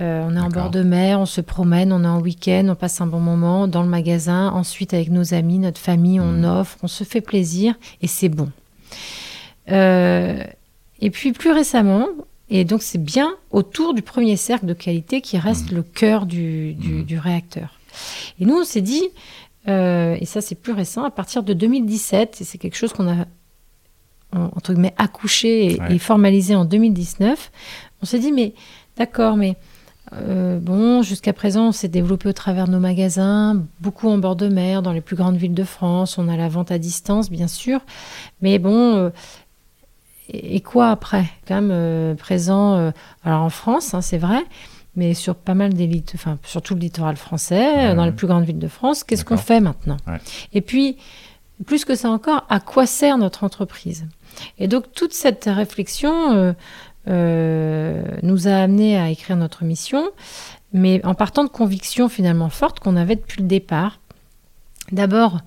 [0.00, 2.74] Euh, on est en bord de mer, on se promène, on est en week-end, on
[2.74, 4.48] passe un bon moment dans le magasin.
[4.50, 6.44] Ensuite, avec nos amis, notre famille, on Mhm.
[6.44, 8.50] offre, on se fait plaisir et c'est bon.
[9.70, 10.42] Euh,
[11.00, 12.06] et puis plus récemment,
[12.48, 16.74] et donc c'est bien autour du premier cercle de qualité qui reste le cœur du,
[16.74, 17.04] du- Mhm.
[17.04, 17.78] du réacteur.
[18.40, 19.02] Et nous, on s'est dit,
[19.68, 23.08] euh, et ça c'est plus récent, à partir de 2017, et c'est quelque chose qu'on
[23.08, 23.26] a
[24.34, 25.94] en- entre guillemets accouché et, Ouais.
[25.96, 27.52] et formalisé en 2019,
[28.02, 28.54] on s'est dit, mais
[28.96, 29.56] d'accord, mais
[30.12, 34.36] euh, bon, jusqu'à présent, on s'est développé au travers de nos magasins, beaucoup en bord
[34.36, 36.18] de mer, dans les plus grandes villes de France.
[36.18, 37.80] On a la vente à distance, bien sûr.
[38.40, 39.10] Mais bon, euh,
[40.28, 41.24] et, quoi après?
[41.46, 42.92] Quand même euh, présent,
[43.24, 44.44] alors en France, hein, c'est vrai,
[44.96, 48.44] mais sur pas mal d'élites, enfin, surtout le littoral français, euh, dans les plus grandes
[48.44, 49.04] villes de France.
[49.04, 49.96] Qu'est-ce qu'on fait maintenant?
[50.06, 50.20] Ouais.
[50.52, 50.98] Et puis,
[51.64, 54.06] plus que ça encore, à quoi sert notre entreprise?
[54.58, 56.54] Et donc, toute cette réflexion
[57.08, 60.10] euh, nous a amené à écrire notre mission,
[60.72, 64.00] mais en partant de convictions finalement fortes qu'on avait depuis le départ.
[64.90, 65.38] D'abord,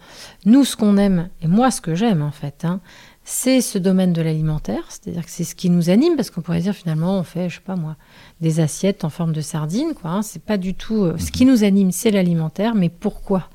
[0.45, 2.79] nous, ce qu'on aime, et moi, ce que j'aime en fait, hein,
[3.23, 6.61] c'est ce domaine de l'alimentaire, c'est-à-dire que c'est ce qui nous anime, parce qu'on pourrait
[6.61, 7.95] dire finalement, on fait, je sais pas moi,
[8.39, 10.11] des assiettes en forme de sardines, quoi.
[10.11, 11.03] hein, c'est pas du tout.
[11.03, 13.49] euh, Ce qui nous anime, c'est l'alimentaire, mais pourquoi?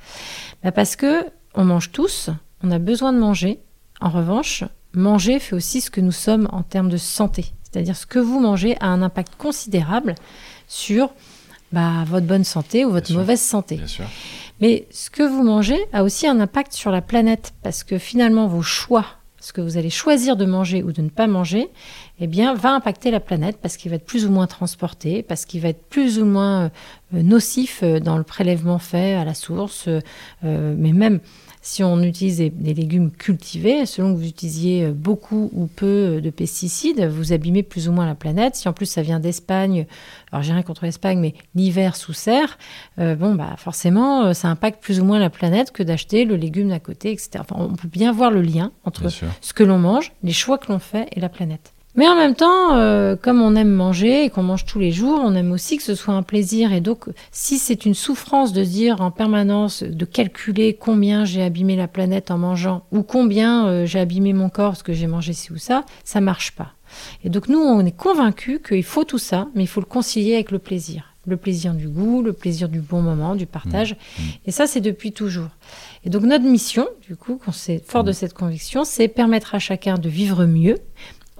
[0.62, 1.24] Bah, Parce que
[1.54, 2.30] on mange tous,
[2.62, 3.60] on a besoin de manger.
[4.00, 7.52] En revanche, manger fait aussi ce que nous sommes en termes de santé.
[7.70, 10.14] C'est-à-dire ce que vous mangez a un impact considérable
[10.66, 11.10] sur
[11.72, 13.76] bah, votre bonne santé ou votre mauvaise santé.
[13.76, 14.06] Bien sûr.
[14.60, 18.46] Mais ce que vous mangez a aussi un impact sur la planète parce que finalement
[18.46, 19.06] vos choix,
[19.40, 21.68] ce que vous allez choisir de manger ou de ne pas manger,
[22.20, 25.46] eh bien va impacter la planète parce qu'il va être plus ou moins transporté, parce
[25.46, 29.32] qu'il va être plus ou moins euh, nocif euh, dans le prélèvement fait à la
[29.32, 31.20] source, euh, mais même
[31.62, 36.20] si on utilise des, légumes cultivés, selon que vous utilisiez euh, beaucoup ou peu euh,
[36.20, 38.56] de pesticides, vous abîmez plus ou moins la planète.
[38.56, 39.86] Si en plus ça vient d'Espagne,
[40.32, 42.58] alors j'ai rien contre l'Espagne, mais l'hiver sous serre,
[42.98, 46.70] euh, bon bah forcément ça impacte plus ou moins la planète que d'acheter le légume
[46.70, 47.30] d'à côté, etc.
[47.40, 50.72] Enfin, on peut bien voir le lien entre ce que l'on mange, les choix que
[50.72, 51.72] l'on fait et la planète.
[52.00, 55.20] Mais en même temps, euh, comme on aime manger et qu'on mange tous les jours,
[55.22, 56.72] on aime aussi que ce soit un plaisir.
[56.72, 61.76] Et donc, si c'est une souffrance de dire en permanence, de calculer combien j'ai abîmé
[61.76, 65.34] la planète en mangeant, ou combien euh, j'ai abîmé mon corps parce que j'ai mangé
[65.34, 66.72] ci ou ça, ça marche pas.
[67.22, 70.36] Et donc, nous, on est convaincus qu'il faut tout ça, mais il faut le concilier
[70.36, 71.14] avec le plaisir.
[71.26, 73.94] Le plaisir du goût, le plaisir du bon moment, du partage.
[74.46, 75.50] Et ça, c'est depuis toujours.
[76.04, 79.58] Et donc, notre mission, du coup, qu'on s'est fort de cette conviction, c'est permettre à
[79.58, 80.78] chacun de vivre mieux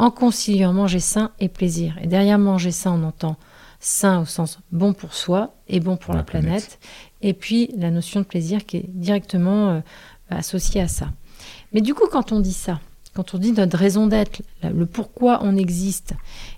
[0.01, 1.97] en conciliant manger sain et plaisir.
[2.03, 3.37] Et derrière manger sain, on entend
[3.81, 6.79] sain au sens bon pour soi et bon pour La la, planète.
[7.21, 9.81] Et puis la notion de plaisir qui est directement euh,
[10.31, 11.11] associée à ça.
[11.73, 12.81] Mais du coup, quand on dit ça,
[13.15, 16.15] quand on dit notre raison d'être, le pourquoi on existe,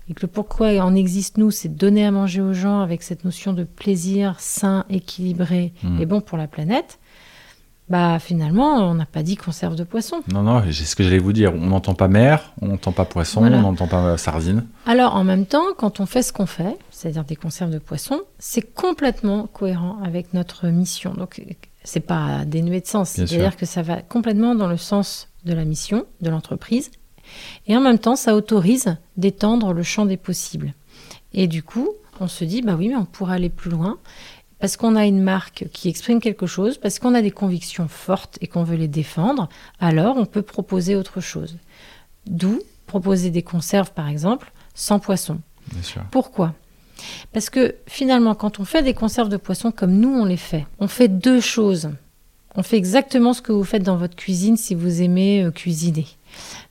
[0.09, 3.03] et que le pourquoi on existe nous, c'est de donner à manger aux gens avec
[3.03, 6.01] cette notion de plaisir sain, équilibré Mhm.
[6.01, 6.99] et bon pour la planète,
[7.89, 10.21] bah finalement, on n'a pas dit conserve de poisson.
[10.31, 11.53] Non, non, c'est ce que j'allais vous dire.
[11.53, 13.57] On n'entend pas mer, on n'entend pas poisson, Voilà.
[13.57, 14.65] on n'entend pas euh, sardine.
[14.85, 18.21] Alors en même temps, quand on fait ce qu'on fait, c'est-à-dire des conserves de poisson,
[18.39, 21.13] c'est complètement cohérent avec notre mission.
[21.13, 21.41] Donc
[21.83, 25.65] c'est pas dénué de sens, c'est-à-dire que ça va complètement dans le sens de la
[25.65, 26.89] mission de l'entreprise,
[27.67, 30.73] et en même temps, ça autorise d'étendre le champ des possibles.
[31.33, 31.89] Et du coup,
[32.21, 33.97] on se dit bah oui, mais on pourrait aller plus loin.
[34.63, 38.37] Parce qu'on a une marque qui exprime quelque chose, parce qu'on a des convictions fortes
[38.39, 39.49] et qu'on veut les défendre,
[39.81, 41.57] alors on peut proposer autre chose.
[42.27, 45.41] D'où proposer des conserves, par exemple, sans poisson.
[45.73, 46.01] Bien sûr.
[46.11, 46.53] Pourquoi?
[47.33, 50.65] Parce que finalement, quand on fait des conserves de poisson comme nous on les fait,
[50.79, 51.89] on fait deux choses.
[52.55, 56.07] On fait exactement ce que vous faites dans votre cuisine si vous aimez euh, cuisiner.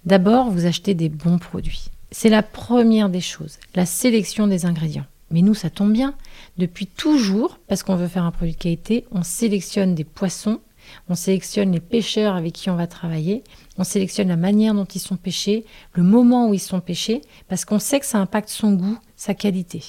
[0.06, 1.90] D'abord, vous achetez des bons produits.
[2.10, 5.04] C'est la première des choses, la sélection des ingrédients.
[5.30, 6.14] Mais nous, ça tombe bien.
[6.58, 10.60] Depuis toujours, parce qu'on veut faire un produit de qualité, on sélectionne des poissons
[11.08, 13.44] On sélectionne les pêcheurs avec qui on va travailler.
[13.78, 17.64] On sélectionne la manière dont ils sont pêchés, le moment où ils sont pêchés, parce
[17.64, 19.82] qu'on sait que ça impacte son goût, sa qualité.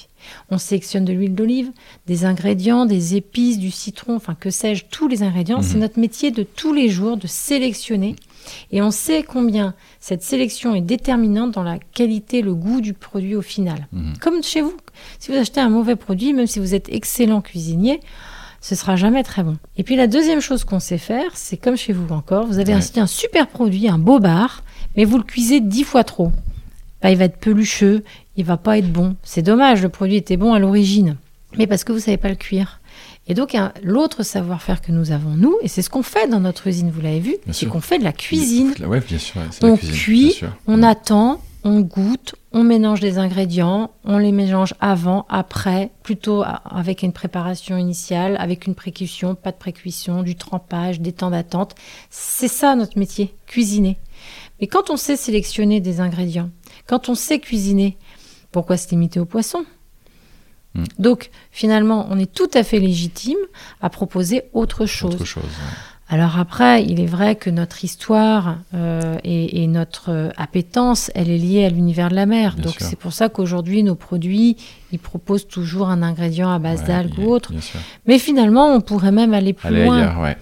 [0.50, 1.72] On sélectionne de l'huile d'olive,
[2.06, 5.62] des ingrédients, des épices, du citron, enfin que sais-je, tous les ingrédients.
[5.62, 5.80] C'est Mhm.
[5.80, 8.14] notre métier de tous les jours de sélectionner.
[8.70, 13.34] Et on sait combien cette sélection est déterminante dans la qualité, le goût du produit
[13.34, 13.88] au final.
[13.92, 14.16] Mhm.
[14.20, 14.76] Comme chez vous.
[15.18, 18.00] Si vous achetez un mauvais produit, même si vous êtes excellent cuisinier,
[18.60, 19.56] ce sera jamais très bon.
[19.76, 22.72] Et puis la deuxième chose qu'on sait faire, c'est comme chez vous encore, vous avez
[22.72, 22.78] Ouais.
[22.78, 24.62] acheté un super produit, un beau bar,
[24.96, 26.32] mais vous le cuisez dix fois trop.
[27.02, 28.02] Bah, il va être pelucheux,
[28.36, 29.16] il va pas être bon.
[29.22, 31.16] C'est dommage, le produit était bon à l'origine,
[31.58, 32.80] mais parce que vous savez pas le cuire.
[33.26, 36.66] Et donc l'autre savoir-faire que nous avons nous, et c'est ce qu'on fait dans notre
[36.66, 38.72] usine, vous l'avez vu, c'est qu'on fait de la cuisine.
[38.86, 39.36] Ouais, bien sûr.
[39.40, 40.56] ouais, On la cuisine, cuit, bien sûr.
[40.66, 47.02] On attend, on goûte, on mélange les ingrédients, on les mélange avant, après, plutôt avec
[47.02, 51.74] une préparation initiale, avec une précuisson, pas de précuisson, du trempage, des temps d'attente.
[52.10, 53.98] C'est ça notre métier, cuisiner.
[54.60, 56.50] Mais quand on sait sélectionner des ingrédients,
[56.86, 57.96] quand on sait cuisiner,
[58.52, 59.64] pourquoi se limiter au poisson
[60.74, 60.84] Mm.
[60.98, 63.38] Donc finalement, on est tout à fait légitime
[63.80, 65.14] à proposer autre chose.
[65.14, 65.44] Autre chose.
[65.44, 65.93] ouais.
[66.14, 71.38] Alors après, il est vrai que notre histoire euh, et, et notre appétence, elle est
[71.38, 72.54] liée à l'univers de la mer.
[72.54, 74.56] Bien Donc c'est pour ça qu'aujourd'hui, nos produits,
[74.92, 77.52] ils proposent toujours un ingrédient à base Ouais, d'algues ou autre.
[78.06, 79.96] Mais finalement, on pourrait même aller plus Aller loin.
[79.98, 80.22] ailleurs, ouais.
[80.28, 80.36] ouais.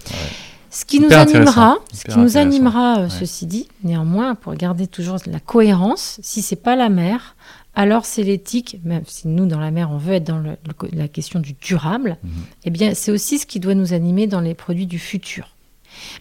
[0.68, 5.16] Ce qui nous animera, ce qui nous animera, euh, ceci dit, néanmoins, pour garder toujours
[5.27, 7.35] la cohérence, si c'est pas la mer,
[7.75, 10.73] alors c'est l'éthique, même si nous, dans la mer, on veut être dans le- le
[10.75, 12.31] co- la question du durable, Mhm.
[12.64, 15.49] eh bien, c'est aussi ce qui doit nous animer dans les produits du futur.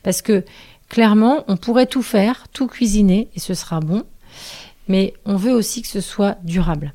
[0.03, 0.43] Parce que,
[0.89, 4.03] clairement, on pourrait tout faire, tout cuisiner, et ce sera bon,
[4.87, 6.93] mais on veut aussi que ce soit durable.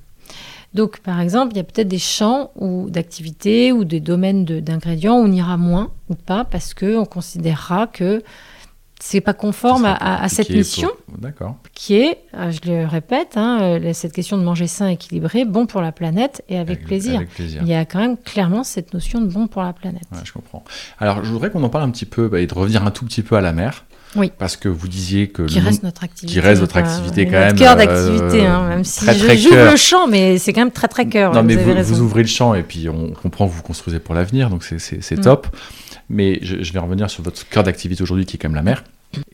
[0.74, 5.18] Donc, par exemple, il y a peut-être des champs ou d'activités ou des domaines d'ingrédients
[5.18, 8.22] où on ira moins ou pas parce que on considérera que
[9.00, 10.88] c'est pas conforme à, sera à- à cette mission
[11.38, 15.44] pour- qui est, euh, je le répète, hein, euh, cette question de manger sain, équilibré,
[15.44, 17.16] bon pour la planète et avec plaisir.
[17.16, 17.60] Avec plaisir.
[17.62, 20.02] Il y a quand même clairement cette notion de bon pour la planète.
[20.12, 20.64] Ouais, je comprends.
[20.98, 23.04] Alors, je voudrais qu'on en parle un petit peu bah, et de revenir un tout
[23.04, 23.84] petit peu à la mer.
[24.14, 24.32] Oui.
[24.38, 26.32] Parce que vous disiez que Qui reste notre activité.
[26.32, 29.24] qui reste votre activité notre quand même, cœur euh, d'activité, hein, même si très, je
[29.24, 31.32] très j'ouvre le champ, mais c'est quand même très très cœur.
[31.32, 34.14] Non, ouais, mais vous, ouvrez le champ et puis on comprend que vous construisez pour
[34.14, 35.20] l'avenir, donc c'est Mm.
[35.20, 35.48] top.
[36.08, 38.62] Mais je, je vais revenir sur votre cœur d'activité aujourd'hui qui est quand même la
[38.62, 38.84] mer.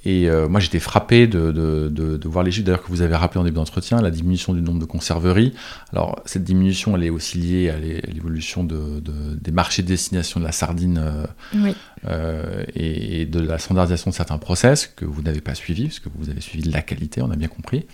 [0.05, 3.01] Et euh, moi j'étais frappé de, de, de, de voir les chiffres d'ailleurs que vous
[3.03, 5.55] avez rappelé en début d'entretien, la diminution du nombre de conserveries.
[5.93, 9.83] Alors cette diminution elle est aussi liée à l'é- à l'évolution de, de- des marchés
[9.83, 11.25] de destination de la sardine euh,
[11.57, 11.75] Oui.
[12.07, 16.01] euh, et, et de la standardisation de certains process que vous n'avez pas suivi, parce
[16.01, 17.87] que vous avez suivi de la qualité, on a bien compris.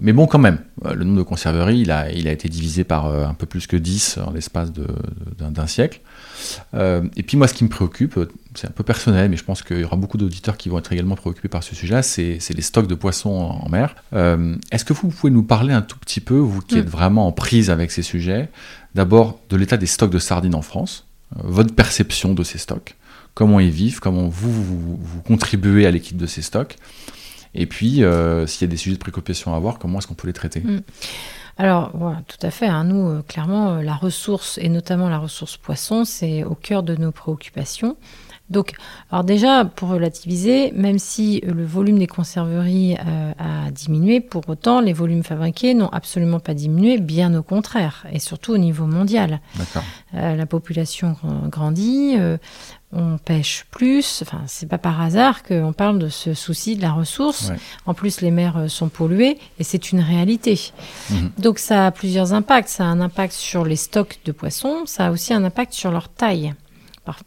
[0.00, 2.84] Mais bon, quand même, euh, le nombre de conserveries, il a, il a été divisé
[2.84, 6.00] par euh, un peu plus que 10 en l'espace d'un siècle.
[6.74, 8.18] Euh, et puis moi, ce qui me préoccupe,
[8.54, 10.92] c'est un peu personnel, mais je pense qu'il y aura beaucoup d'auditeurs qui vont être
[10.92, 13.96] également préoccupés par ce sujet, c'est les stocks de poissons en, en mer.
[14.12, 16.78] Euh, Est-ce que vous pouvez nous parler un tout petit peu, vous qui Mm.
[16.78, 18.48] êtes vraiment en prise avec ces sujets,
[18.94, 21.06] d'abord de l'état des stocks de sardines en France,
[21.42, 22.94] votre perception de ces stocks,
[23.34, 26.76] comment ils vivent, comment vous, vous, vous contribuez à l'équipe de ces stocks,
[27.54, 30.14] et puis euh, s'il y a des sujets de préoccupation à avoir, comment est-ce qu'on
[30.14, 30.80] peut les traiter Mm.
[31.60, 31.90] Alors,
[32.28, 32.66] tout à fait.
[32.68, 32.84] hein.
[32.84, 36.94] Nous, euh, clairement, euh, la ressource, et notamment la ressource poisson, c'est au cœur de
[36.94, 37.96] nos préoccupations.
[38.50, 38.72] Donc,
[39.10, 44.48] alors déjà, pour relativiser, même si euh, le volume des conserveries euh, a diminué, pour
[44.48, 48.86] autant, les volumes fabriqués n'ont absolument pas diminué, bien au contraire, et surtout au niveau
[48.86, 49.40] mondial.
[50.14, 52.38] Euh, la population grand- grandit, euh,
[52.90, 54.20] on pêche plus.
[54.22, 57.50] Enfin, c'est pas par hasard qu'on parle de ce souci de la ressource.
[57.50, 57.56] Ouais.
[57.84, 60.72] En plus, les mers sont polluées et c'est une réalité.
[61.10, 61.32] Mhm.
[61.38, 62.70] Donc, ça a plusieurs impacts.
[62.70, 64.84] Ça a un impact sur les stocks de poissons.
[64.86, 66.54] Ça a aussi un impact sur leur taille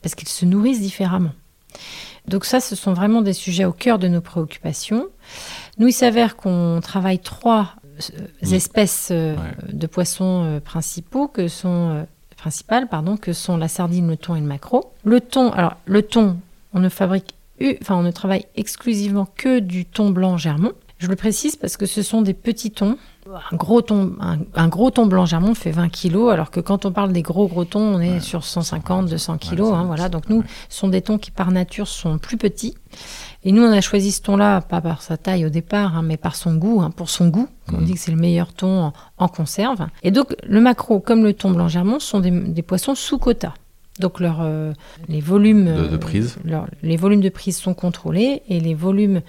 [0.01, 1.31] parce qu'ils se nourrissent différemment.
[2.27, 5.07] Donc ça, ce sont vraiment des sujets au cœur de nos préoccupations.
[5.77, 7.75] Nous, il s'avère qu'on travaille trois
[8.19, 9.73] euh, espèces euh, Ouais.
[9.73, 12.05] de poissons euh, principaux que sont
[12.37, 14.93] principales, pardon, que sont la sardine, le thon et le maquereau.
[15.03, 16.37] Le thon, alors le thon,
[16.73, 17.35] on ne fabrique,
[17.81, 20.73] enfin on ne travaille exclusivement que du thon blanc germont.
[20.97, 22.97] Je le précise parce que ce sont des petits thons.
[23.51, 26.85] Un gros thon, un, un gros thon blanc germont fait 20 kilos, alors que quand
[26.85, 29.71] on parle des gros gros thons, on est Ouais, sur 150, 200 Ouais, kilos.
[29.73, 30.09] hein, voilà.
[30.09, 32.75] Donc nous, ce sont des thons qui par nature sont plus petits.
[33.43, 36.17] Et nous, on a choisi ce thon-là, pas par sa taille au départ, hein, mais
[36.17, 37.47] par son goût, hein, pour son goût.
[37.71, 39.87] On dit que c'est le meilleur thon en, en conserve.
[40.03, 43.53] Et donc, le maquereau, comme le thon blanc germont, sont des, des poissons sous quota.
[43.99, 44.73] Donc, leur, euh,
[45.09, 46.37] les volumes De- de euh, prise.
[46.43, 49.21] leur- les volumes de prise sont contrôlés et les volumes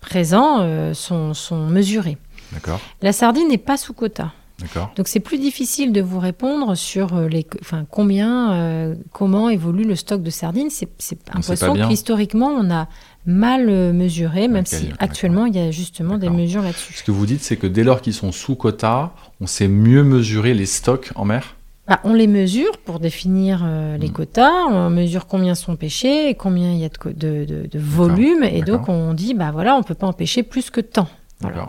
[0.00, 2.18] présents euh, sont, sont mesurés.
[2.52, 2.80] D'accord.
[3.02, 4.32] La sardine n'est pas sous quota.
[4.60, 4.90] D'accord.
[4.96, 9.84] Donc c'est plus difficile de vous répondre sur euh, les, enfin, combien, euh, comment évolue
[9.84, 10.68] le stock de sardines.
[10.70, 10.88] C'est
[11.32, 12.88] un On poisson qu'historiquement on a
[13.24, 17.04] mal euh, mesuré, même si actuellement il y a justement des mesures Ce là-dessus.
[17.04, 20.54] que vous dites, c'est que dès lors qu'ils sont sous quota, on sait mieux mesurer
[20.54, 21.54] les stocks en mer?
[21.86, 24.12] Bah, on les mesure pour définir euh, les Mm.
[24.12, 27.66] quotas, on mesure combien sont pêchés et combien il y a de, co- de, de-
[27.70, 30.80] de volume, et donc on dit, bah voilà, on peut pas en pêcher plus que
[30.80, 31.08] tant.
[31.40, 31.68] Voilà.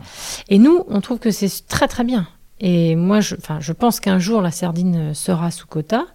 [0.50, 2.28] Et nous, on trouve que c'est très très bien.
[2.60, 6.06] Et moi, je, enfin, je pense qu'un jour la sardine sera sous quota.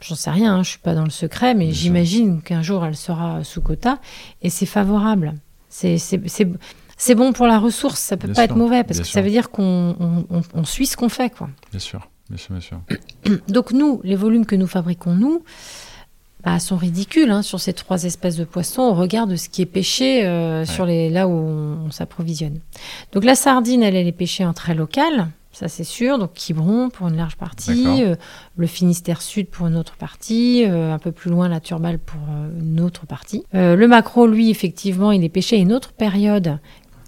[0.00, 2.94] J'en sais rien, hein, je suis pas dans le secret, mais j'imagine qu'un jour elle
[2.96, 3.98] sera sous quota,
[4.42, 5.34] et c'est favorable.
[5.70, 9.14] C'est bon pour la ressource, ça peut Bien pas sûr, être mauvais parce que sûr.
[9.14, 11.48] ça veut dire qu'on on- on- on suit ce qu'on fait, quoi.
[11.70, 12.80] Bien sûr, bien sûr, bien sûr.
[13.48, 15.42] Donc nous, les volumes que nous fabriquons, nous,
[16.44, 18.82] bah, sont ridicules hein, sur ces trois espèces de poissons.
[18.82, 22.60] Au regard de ce qui est pêché euh, sur les, là où on, on s'approvisionne.
[23.12, 26.90] Donc la sardine, elle, elle est pêchée en très local, ça c'est sûr, donc Quiberon
[26.90, 28.16] pour une large partie, euh,
[28.56, 32.20] le Finistère Sud pour une autre partie, euh, un peu plus loin la Turballe pour
[32.60, 33.44] une autre partie.
[33.54, 36.58] Euh, le maquereau, lui, effectivement, il est pêché à une autre période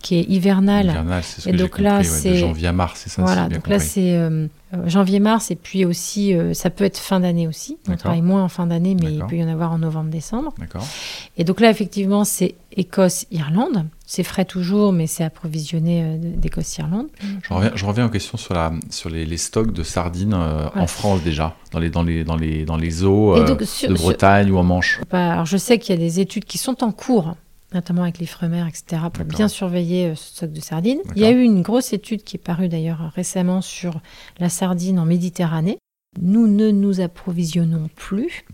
[0.06, 0.86] qui est hivernale.
[0.86, 3.10] Hivernal, c'est ce Et que j'ai donc compris, là, de c'est- janvier à mars, c'est
[3.10, 6.70] ça Voilà, c'est bien donc là c'est euh, euh, janvier-mars et puis aussi euh, ça
[6.70, 7.76] peut être fin d'année aussi.
[7.86, 8.00] On D'accord.
[8.02, 10.54] travaille moins en fin d'année, mais il peut y en avoir en novembre-décembre.
[10.58, 10.86] D'accord.
[11.36, 12.54] Et donc là effectivement c'est
[13.00, 13.86] Écosse-Irlande.
[14.08, 17.06] C'est frais toujours, mais c'est approvisionné euh, d'Écosse-Irlande.
[17.42, 20.66] Je reviens, je reviens aux questions sur, la, sur les, les stocks de sardines euh,
[20.72, 20.82] Voilà.
[20.82, 23.62] en France déjà, dans les, dans les, dans les, dans les eaux Et euh, donc,
[23.62, 25.00] sur- de sur- Bretagne ou en Manche.
[25.10, 27.34] Bah, Alors je sais qu'il y a des études qui sont en cours,
[27.74, 31.00] notamment avec l'Ifremer, etc., pour bien surveiller euh, ce stock de sardines.
[31.14, 34.00] Il y a eu une grosse étude qui est parue d'ailleurs récemment sur
[34.38, 35.78] la sardine en Méditerranée.
[36.20, 38.46] Nous ne nous approvisionnons plus.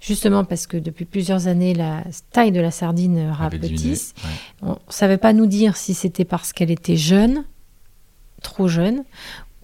[0.00, 4.14] Justement parce que depuis plusieurs années, la taille de la sardine rapetisse.
[4.24, 4.30] Ouais.
[4.62, 7.44] On ne savait pas nous dire si c'était parce qu'elle était jeune,
[8.40, 9.04] trop jeune,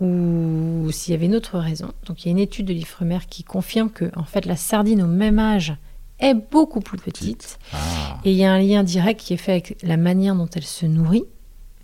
[0.01, 1.93] ou s'il y avait une autre raison.
[2.07, 5.03] Donc il y a une étude de l'Ifremer qui confirme que en fait la sardine
[5.03, 5.75] au même âge
[6.21, 7.59] est beaucoup plus petite.
[7.73, 8.19] Ah.
[8.25, 10.65] Et il y a un lien direct qui est fait avec la manière dont elle
[10.65, 11.25] se nourrit.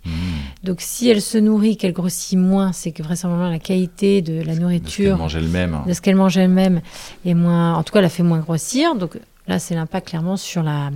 [0.05, 0.09] Hmm.
[0.63, 4.39] Donc si elle se nourrit, qu'elle grossit moins, c'est que vraisemblablement la qualité de la
[4.39, 5.81] De ce qu'elle nourriture mange elle-même.
[5.87, 6.81] de ce qu'elle mange elle-même
[7.25, 8.95] est moins, en tout cas, elle la fait moins grossir.
[8.95, 9.17] Donc
[9.47, 10.91] là, c'est l'impact clairement sur la,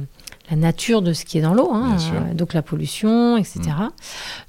[0.50, 3.62] la nature de ce qui est dans l'eau, hein, euh, donc la pollution, etc.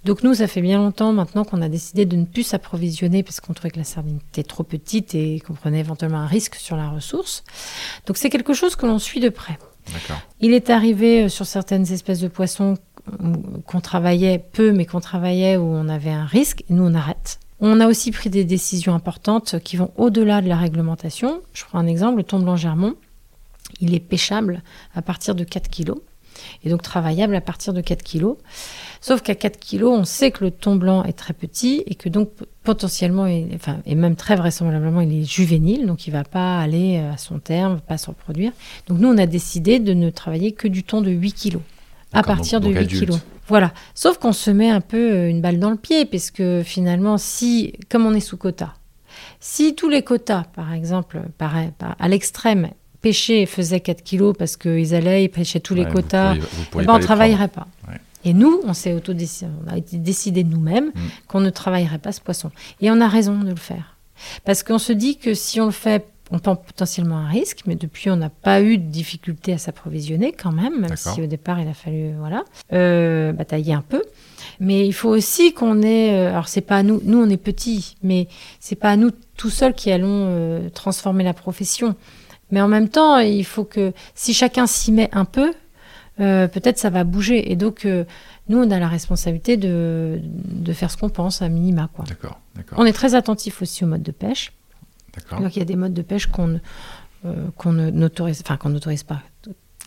[0.04, 3.40] Donc nous, ça fait bien longtemps maintenant qu'on a décidé de ne plus s'approvisionner parce
[3.40, 6.76] qu'on trouvait que la sardine était trop petite et qu'on prenait éventuellement un risque sur
[6.76, 7.44] la ressource.
[8.06, 9.58] Donc c'est quelque chose que l'on suit de près.
[10.40, 12.76] Il est arrivé euh, sur certaines espèces de poissons
[13.22, 13.34] euh,
[13.66, 17.40] qu'on travaillait peu, mais qu'on travaillait où on avait un risque, et nous on arrête.
[17.60, 21.42] On a aussi pris des décisions importantes qui vont au-delà de la réglementation.
[21.52, 22.94] Je prends un exemple, le thon blanc germont,
[23.80, 24.62] il est pêchable
[24.94, 25.92] à partir de 4 kg,
[26.64, 28.34] et donc travaillable à partir de 4 kg.
[29.00, 32.08] Sauf qu'à 4 kg, on sait que le thon blanc est très petit et que
[32.08, 32.30] donc
[32.64, 36.98] potentiellement, il- enfin, et même très vraisemblablement, il est juvénile, donc il va pas aller
[36.98, 38.52] euh, à son terme, pas se reproduire.
[38.88, 41.58] Donc nous, on a décidé de ne travailler que du thon de 8 kg.
[42.12, 43.10] À partir donc- de donc 8 adulte.
[43.12, 43.20] kg.
[43.48, 43.72] Voilà.
[43.94, 47.18] Sauf qu'on se met un peu euh, une balle dans le pied, parce que finalement,
[47.18, 48.74] si, comme on est sous quota,
[49.40, 52.70] si tous les quotas, par exemple, par, par- à l'extrême,
[53.00, 56.34] pêchaient et faisaient 4 kilos parce qu'ils allaient, ils pêchaient tous les Ouais, vous quotas,
[56.34, 57.66] pourriez- vous eh pourriez ben, on les travaillerait pas.
[57.88, 57.96] Ouais.
[58.24, 61.00] Et nous, on s'est on a décidé nous-mêmes Mm.
[61.26, 62.50] qu'on ne travaillerait pas ce poisson.
[62.80, 63.96] Et on a raison de le faire.
[64.44, 67.74] Parce qu'on se dit que si on le fait, on prend potentiellement un risque, mais
[67.74, 71.58] depuis, on n'a pas eu de difficulté à s'approvisionner quand même, même si au départ,
[71.60, 72.44] il a fallu voilà,
[72.74, 74.02] euh, batailler un peu.
[74.60, 76.12] Mais il faut aussi qu'on ait.
[76.12, 78.28] euh, alors, c'est pas à nous, nous, on est petits, mais
[78.60, 81.94] c'est pas à nous tout seuls qui allons euh, transformer la profession.
[82.50, 85.52] Mais en même temps, il faut que si chacun s'y met un peu,
[86.20, 87.50] euh, peut-être ça va bouger.
[87.50, 88.04] Et donc, euh,
[88.48, 91.88] nous, on a la responsabilité de, de faire ce qu'on pense à minima.
[91.94, 92.04] Quoi.
[92.06, 94.52] D'accord, d'accord, On est très attentif aussi au mode de pêche.
[95.14, 95.40] d'accord.
[95.40, 96.60] Donc, il y a des modes de pêche qu'on
[97.26, 99.20] euh, qu'on n'autorise, enfin qu'on n'autorise pas,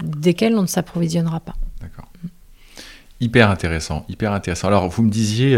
[0.03, 1.55] desquels on ne s'approvisionnera pas.
[1.81, 2.07] D'accord.
[3.19, 4.67] Hyper intéressant, hyper intéressant.
[4.67, 5.55] Alors, vous me disiez,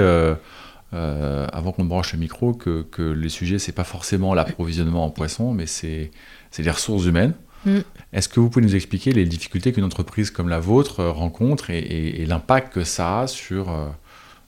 [0.93, 5.51] avant qu'on branche le micro, que, que les sujets, c'est pas forcément l'approvisionnement en poisson,
[5.53, 6.11] mais c'est
[6.55, 7.33] c'est les ressources humaines.
[7.65, 7.79] Mm.
[8.13, 11.69] Est-ce que vous pouvez nous expliquer les difficultés qu'une entreprise comme la vôtre euh, rencontre
[11.69, 13.87] et, et- et l'impact que ça a sur, euh,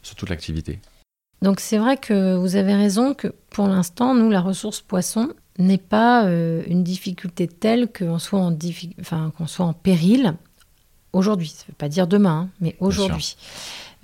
[0.04, 0.80] sur toute l'activité?
[1.42, 5.30] Donc c'est vrai que vous avez raison que pour l'instant, nous, la ressource poisson
[5.60, 10.34] n'est pas euh, une difficulté telle qu'on soit, en diffi- enfin, qu'on soit en péril
[11.14, 11.50] aujourd'hui.
[11.50, 13.36] Ça ne veut pas dire demain, hein, mais aujourd'hui.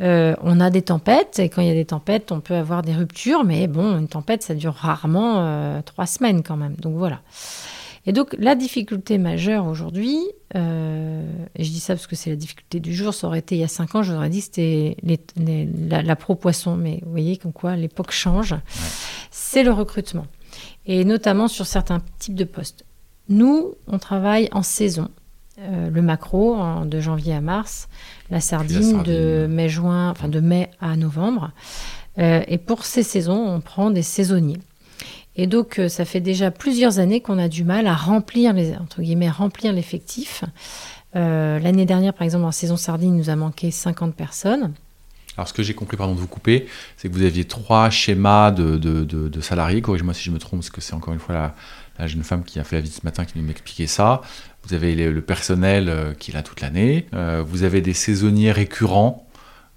[0.01, 2.82] Euh, on a des tempêtes, et quand il y a des tempêtes, on peut avoir
[2.82, 6.76] des ruptures, mais bon, une tempête, ça dure rarement euh, trois semaines quand même.
[6.78, 7.22] Donc voilà.
[8.06, 10.20] Et donc la difficulté majeure aujourd'hui,
[10.56, 11.26] euh,
[11.56, 13.60] et je dis ça parce que c'est la difficulté du jour, ça aurait été il
[13.60, 14.97] y a cinq ans, j'aurais dit c'était
[15.88, 18.56] la, la pro-poisson, mais vous voyez comme quoi l'époque change,
[19.32, 20.28] c'est le recrutement,
[20.86, 22.86] et notamment sur certains types de postes.
[23.30, 25.10] Nous, on travaille en saison.
[25.60, 27.88] Euh, le maquereau de janvier à mars,
[28.32, 31.51] la sardine, de mai juin, enfin de mai à novembre.
[32.18, 34.60] Euh, et pour ces saisons, on prend des saisonniers.
[35.36, 38.75] Et donc, euh, ça fait déjà plusieurs années qu'on a du mal à remplir les
[38.75, 40.43] entre guillemets remplir l'effectif.
[41.15, 44.73] L'année dernière, par exemple, en saison sardine, il nous a manqué 50 personnes.
[45.38, 46.65] Alors, ce que j'ai compris, pardon de vous couper,
[46.97, 49.81] c'est que vous aviez trois schémas de, de, de salariés.
[49.81, 51.55] Corrigez-moi si je me trompe, parce que c'est encore une fois la,
[51.99, 54.21] la jeune femme qui a fait la visite ce matin qui m'expliquait ça.
[54.63, 57.07] Vous avez le personnel euh, qui est là toute l'année.
[57.13, 59.27] Euh, vous avez des saisonniers récurrents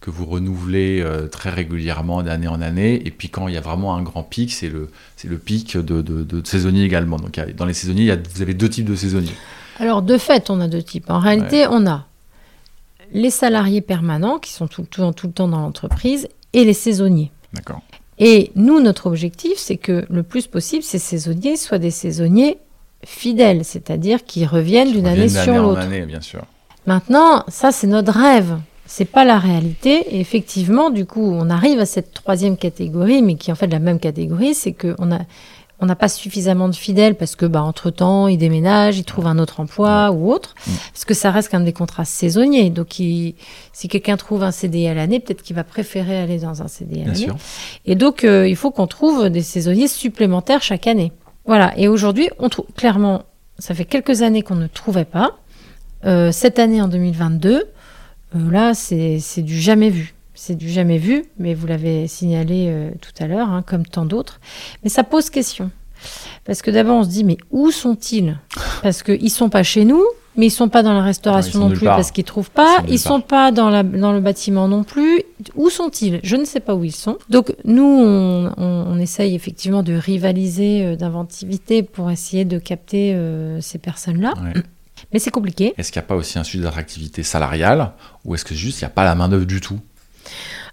[0.07, 3.05] que vous renouvelez euh, très régulièrement d'année en année.
[3.05, 5.77] Et puis quand il y a vraiment un grand pic, c'est le, c'est le pic
[5.77, 7.17] de, de, saisonniers également.
[7.17, 9.35] Donc dans les saisonniers, vous avez deux types de saisonniers.
[9.81, 11.11] Alors de fait, on a deux types.
[11.11, 12.07] En réalité, on a
[13.13, 17.33] les salariés permanents qui sont tout, tout, tout le temps dans l'entreprise et les saisonniers.
[17.53, 17.83] D'accord.
[18.21, 22.59] Et nous, notre objectif, c'est que le plus possible, ces saisonniers soient des saisonniers
[23.05, 25.85] fidèles, c'est-à-dire qui reviennent d'une année sur l'autre.
[26.07, 26.45] bien sûr.
[26.87, 28.57] Maintenant, ça, c'est notre rêve.
[28.87, 30.15] C'est pas la réalité.
[30.17, 33.67] Et effectivement, du coup, on arrive à cette troisième catégorie, mais qui est en fait
[33.67, 35.21] la même catégorie, c'est qu'on a
[35.79, 39.27] on n'a pas suffisamment de fidèles parce que, bah, entre temps, ils déménagent, ils trouvent
[39.27, 40.73] un autre emploi ou autre, mm.
[40.93, 42.71] parce que ça reste quand même des contrats saisonniers.
[42.71, 43.35] Donc, si
[43.89, 47.07] quelqu'un trouve un CDI à l'année, peut-être qu'il va préférer aller dans un CDI à
[47.09, 47.29] l'année.
[47.85, 51.13] Et donc, euh, il faut qu'on trouve des saisonniers supplémentaires chaque année.
[51.45, 51.79] Voilà.
[51.79, 53.25] Et aujourd'hui, on trouve clairement,
[53.59, 55.37] ça fait quelques années qu'on ne trouvait pas.
[56.05, 57.65] Euh, cette année, en 2022, euh,
[58.51, 60.15] là, c'est du jamais vu.
[60.35, 64.05] C'est du jamais vu, mais vous l'avez signalé euh, tout à l'heure, hein, comme tant
[64.05, 64.39] d'autres.
[64.85, 65.71] Mais ça pose question.
[66.45, 68.39] Parce que d'abord, on se dit, mais où sont-ils?
[68.83, 70.05] Parce qu'ils ne sont pas chez nous,
[70.37, 72.83] mais ils ne sont pas dans la restauration non, plus parce qu'ils ne trouvent pas.
[72.87, 75.23] Ils ne sont, pas dans, la, dans le bâtiment non plus.
[75.55, 76.21] Où sont-ils?
[76.23, 77.17] Je ne sais pas où ils sont.
[77.31, 83.79] Donc, nous, on, essaye effectivement de rivaliser euh, d'inventivité pour essayer de capter euh, ces
[83.79, 84.35] personnes-là.
[85.13, 85.75] Mais c'est compliqué.
[85.77, 87.93] Est-ce qu'il n'y a pas aussi un sujet d'attractivité salariale
[88.25, 89.81] ou est-ce que juste il n'y a pas la main-d'œuvre du tout?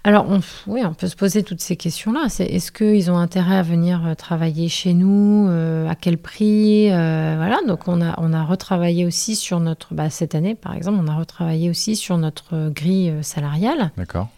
[0.06, 0.26] Alors,
[0.66, 2.26] oui, on peut se poser toutes ces questions-là.
[2.28, 6.92] C'est est-ce qu'ils ont intérêt à venir euh, travailler chez nous euh, À quel prix
[6.92, 7.60] euh, Voilà.
[7.66, 9.94] Donc, on a, on a retravaillé aussi sur notre.
[9.94, 13.92] Bah, cette année, par exemple, on a retravaillé aussi sur notre grille salariale.
[13.96, 14.28] D'accord.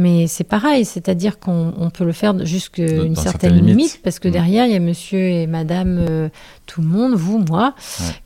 [0.00, 4.32] Mais c'est pareil, c'est-à-dire qu'on peut le faire jusqu'à une certaine limite, parce que mmh.
[4.32, 6.28] derrière, il y a monsieur et madame, euh,
[6.66, 7.74] tout le monde, vous, moi,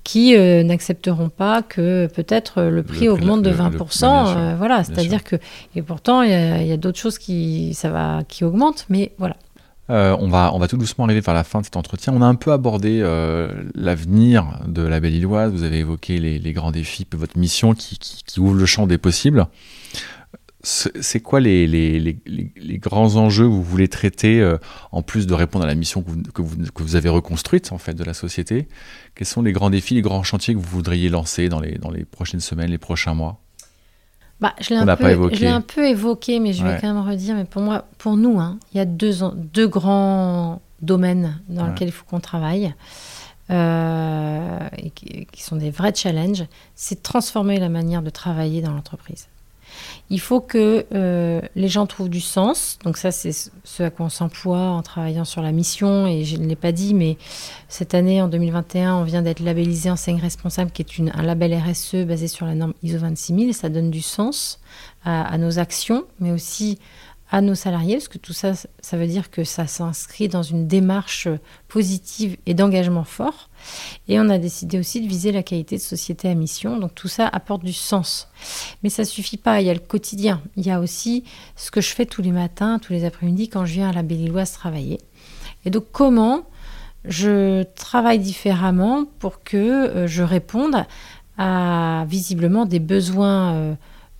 [0.05, 4.05] qui euh, n'accepteront pas que peut-être le prix augmente de 20%.
[4.05, 5.37] Euh, voilà, c'est-à-dire que.
[5.75, 9.37] Et pourtant, il y a, d'autres choses qui, ça va, qui augmentent, mais voilà.
[9.89, 12.13] on, va, on va tout doucement arriver vers la fin de cet entretien.
[12.15, 13.01] On a un peu abordé
[13.75, 15.51] l'avenir de la Belle Illoise.
[15.51, 18.99] Vous avez évoqué les, grands défis, votre mission qui, qui, qui ouvre le champ des
[18.99, 19.49] possibles
[20.65, 24.57] c'est quoi les, les, les, grands enjeux que vous voulez traiter, euh,
[24.93, 27.71] en plus de répondre à la mission que vous, que vous, que, vous, avez reconstruite
[27.73, 28.67] en fait de la société?
[29.15, 31.91] Quels sont les grands défis, les grands chantiers que vous voudriez lancer dans les, dans
[31.91, 33.41] les prochaines semaines, les prochains mois?
[34.41, 37.35] Bah, je l'ai un, peu, un peu évoqué, mais je vais quand même redire.
[37.35, 41.89] Mais pour moi, pour nous, hein, il y a deux, deux grands domaines dans lesquels
[41.89, 42.75] il faut qu'on travaille.
[43.51, 48.63] Euh, et qui, qui, sont des vrais challenges, c'est de transformer la manière de travailler
[48.63, 49.29] dans l'entreprise.
[50.11, 52.79] Il faut que euh, les gens trouvent du sens.
[52.85, 56.07] Donc ça, c'est ce à quoi on s'emploie en travaillant sur la mission.
[56.07, 57.17] Et je ne l'ai pas dit, mais
[57.69, 62.05] cette année, en 2021, on vient d'être labellisé enseigne responsable, qui est un label RSE
[62.07, 63.51] basé sur la norme ISO 26000.
[63.51, 64.61] Et ça donne du sens
[65.07, 66.79] à nos actions, mais aussi
[67.35, 70.69] à nos salariés, parce que tout ça, ça veut dire que ça s'inscrit dans une
[70.69, 71.27] démarche
[71.67, 73.51] positive et d'engagement fort.
[74.07, 76.79] Et on a décidé aussi de viser la qualité de société à mission.
[76.79, 78.29] Donc tout ça apporte du sens.
[78.85, 79.61] Mais ça suffit pas.
[79.61, 80.43] Il y a le quotidien.
[80.55, 81.25] Il y a aussi
[81.57, 84.05] ce que je fais tous les matins, tous les après-midi quand je viens à la
[84.05, 85.01] Belle-Îloise travailler.
[85.65, 86.47] Et donc comment
[87.05, 90.85] je travaille différemment pour que euh, je réponde
[91.37, 93.77] à visiblement des besoins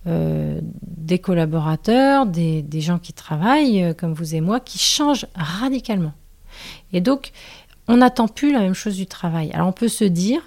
[0.07, 6.13] euh, des collaborateurs, des, gens qui travaillent, euh, comme vous et moi, qui changent radicalement.
[6.93, 7.31] Et donc,
[7.87, 9.51] on n'attend plus la même chose du travail.
[9.53, 10.41] Alors, on peut se dire,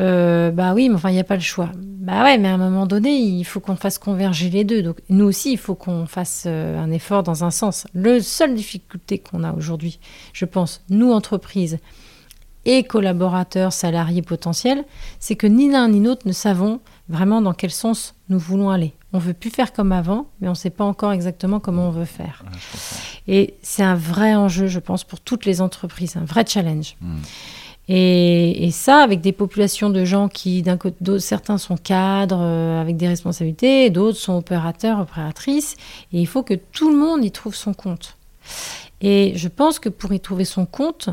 [0.00, 1.70] euh, bah oui, mais enfin, il n'y a pas le choix.
[1.74, 4.82] Bah ouais, mais à un moment donné, il faut qu'on fasse converger les deux.
[4.82, 7.86] Donc, nous aussi, il faut qu'on fasse un effort dans un sens.
[7.94, 10.00] Le seule difficulté qu'on a aujourd'hui,
[10.32, 11.78] je pense, nous, entreprises,
[12.64, 14.84] et collaborateurs, salariés potentiels,
[15.18, 18.94] c'est que ni l'un ni l'autre ne savons vraiment dans quel sens nous voulons aller.
[19.12, 21.90] On veut plus faire comme avant, mais on ne sait pas encore exactement comment on
[21.90, 22.44] veut faire.
[23.28, 26.96] et c'est un vrai enjeu, je pense, pour toutes les entreprises, un vrai challenge.
[27.00, 27.18] Hmm.
[27.88, 32.96] Et, ça, avec des populations de gens qui, d'un côté, certains sont cadres euh, avec
[32.96, 35.76] des responsabilités, d'autres sont opérateurs, opératrices.
[36.12, 38.16] Et il faut que tout le monde y trouve son compte.
[39.00, 41.10] Et je pense que pour y trouver son compte,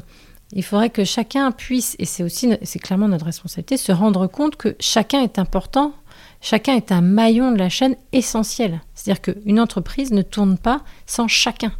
[0.52, 4.56] il faudrait que chacun puisse, et c'est aussi, c'est clairement notre responsabilité, se rendre compte
[4.56, 5.93] que chacun est important,
[6.41, 8.82] chacun est un maillon de la chaîne essentiel.
[8.95, 11.72] C'est-à-dire qu'une entreprise ne tourne pas sans chacun,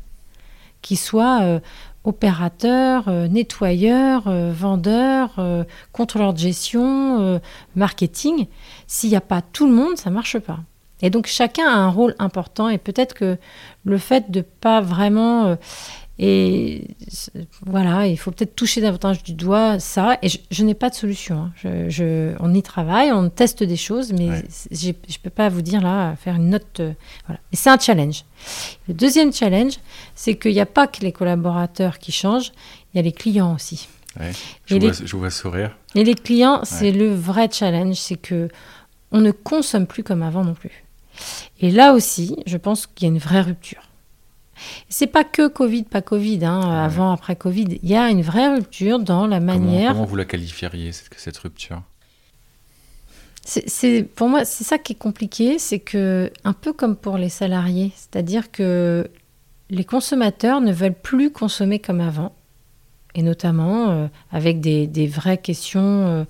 [0.84, 1.60] qu'il soit euh,
[2.04, 5.40] opérateur, euh, nettoyeur, euh, vendeur,
[5.92, 7.42] contrôleur de gestion,
[7.76, 8.48] marketing.
[8.86, 10.60] S'il n'y a pas tout le monde, ça ne marche pas.
[11.02, 13.38] Et donc chacun a un rôle important et peut-être que
[13.86, 15.58] le fait de pas vraiment
[16.22, 16.84] et
[17.66, 20.18] voilà, il faut peut-être toucher davantage du doigt ça.
[20.22, 21.50] Et je, n'ai pas de solution.
[21.64, 21.88] Hein.
[21.88, 25.80] Je, on y travaille, on teste des choses, mais je ne peux pas vous dire
[25.80, 26.82] là, faire une note.
[26.82, 26.92] Euh,
[27.26, 27.40] voilà.
[27.54, 28.26] Et c'est un challenge.
[28.90, 29.76] Le deuxième challenge,
[30.14, 32.52] c'est qu'il n'y a pas que les collaborateurs qui changent,
[32.94, 33.88] il y a les clients aussi.
[34.66, 35.78] je, vois, je, vois, sourire.
[35.96, 38.50] Et les clients, c'est le vrai challenge, c'est que
[39.14, 40.84] on ne consomme plus comme avant non plus.
[41.62, 43.89] Et là aussi, je pense qu'il y a une vraie rupture.
[44.90, 47.80] C'est pas que Covid, pas Covid, hein, avant, après Covid.
[47.82, 49.94] Il y a une vraie rupture dans la manière.
[49.94, 51.82] Comment, vous la qualifieriez, cette, cette rupture?
[53.46, 57.30] C'est, pour moi, c'est ça qui est compliqué, c'est que, un peu comme pour les
[57.30, 59.10] salariés, c'est-à-dire que
[59.72, 62.36] les consommateurs ne veulent plus consommer comme avant,
[63.16, 66.24] et notamment euh, avec des, des, vraies questions euh,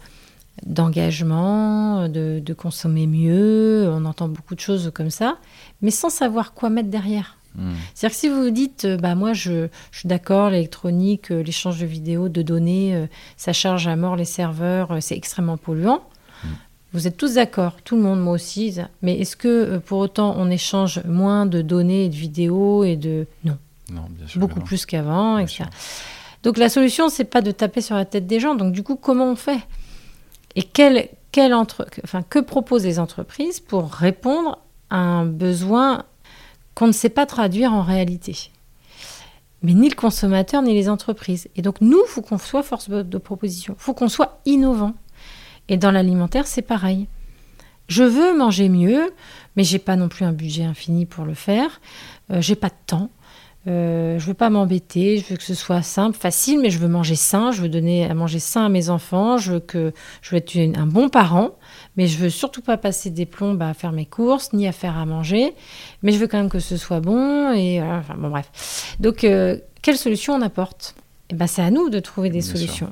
[0.65, 5.37] d'engagement, de, de, consommer mieux, on entend beaucoup de choses comme ça,
[5.81, 7.38] mais sans savoir quoi mettre derrière.
[7.55, 7.73] Hmm.
[7.93, 11.79] C'est-à-dire que si vous vous dites, euh, bah, moi je, suis d'accord, l'électronique, euh, l'échange
[11.79, 16.03] de vidéos, de données, euh, ça charge à mort les serveurs, c'est extrêmement polluant.
[16.43, 16.47] Hmm.
[16.93, 18.75] Vous êtes tous d'accord, tout le monde, moi aussi.
[19.01, 23.27] Mais est-ce que pour autant on échange moins de données et de vidéos et de...
[23.43, 23.57] Non.
[23.91, 24.39] Non, bien sûr.
[24.39, 25.65] Beaucoup plus qu'avant, etc.
[26.43, 28.55] Donc la solution, c'est pas de taper sur la tête des gens.
[28.55, 29.59] Donc du coup, comment on fait?
[30.55, 31.87] Et quel, quel entre...
[32.03, 36.05] enfin, que proposent les entreprises pour répondre à un besoin
[36.75, 38.51] qu'on ne sait pas traduire en réalité.
[39.61, 41.49] Mais ni le consommateur ni les entreprises.
[41.55, 44.93] Et donc nous, il faut qu'on soit force de proposition, il faut qu'on soit innovant.
[45.67, 47.07] Et dans l'alimentaire, c'est pareil.
[47.87, 49.11] Je veux manger mieux,
[49.55, 51.81] mais j'ai pas non plus un budget infini pour le faire.
[52.31, 53.09] Euh, j'ai pas de temps.
[53.67, 55.17] Euh, je veux pas m'embêter.
[55.17, 57.51] Je veux que ce soit simple, facile, mais je veux manger sain.
[57.51, 59.37] Je veux donner à manger sain à mes enfants.
[59.37, 59.91] Je veux que
[60.21, 61.51] je veux être un bon parent
[61.99, 64.97] mais je veux surtout pas passer des plombs à faire mes courses ni à faire
[64.97, 65.53] à manger,
[66.01, 68.95] mais je veux quand même que ce soit bon et enfin bon bref.
[69.01, 70.95] Donc euh, quelle solution on apporte?
[71.29, 72.89] Eh ben, c'est à nous de trouver des solutions.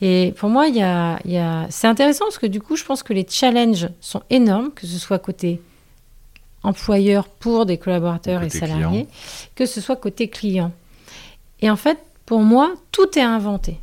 [0.00, 1.66] Et pour moi, y a, y a...
[1.70, 4.96] c'est intéressant parce que du coup, je pense que les challenges sont énormes, que ce
[4.96, 5.60] soit côté
[6.62, 9.08] employeur pour des collaborateurs et salariés,
[9.56, 10.70] que ce soit côté client.
[11.60, 13.80] Et en fait, pour moi, tout est inventé.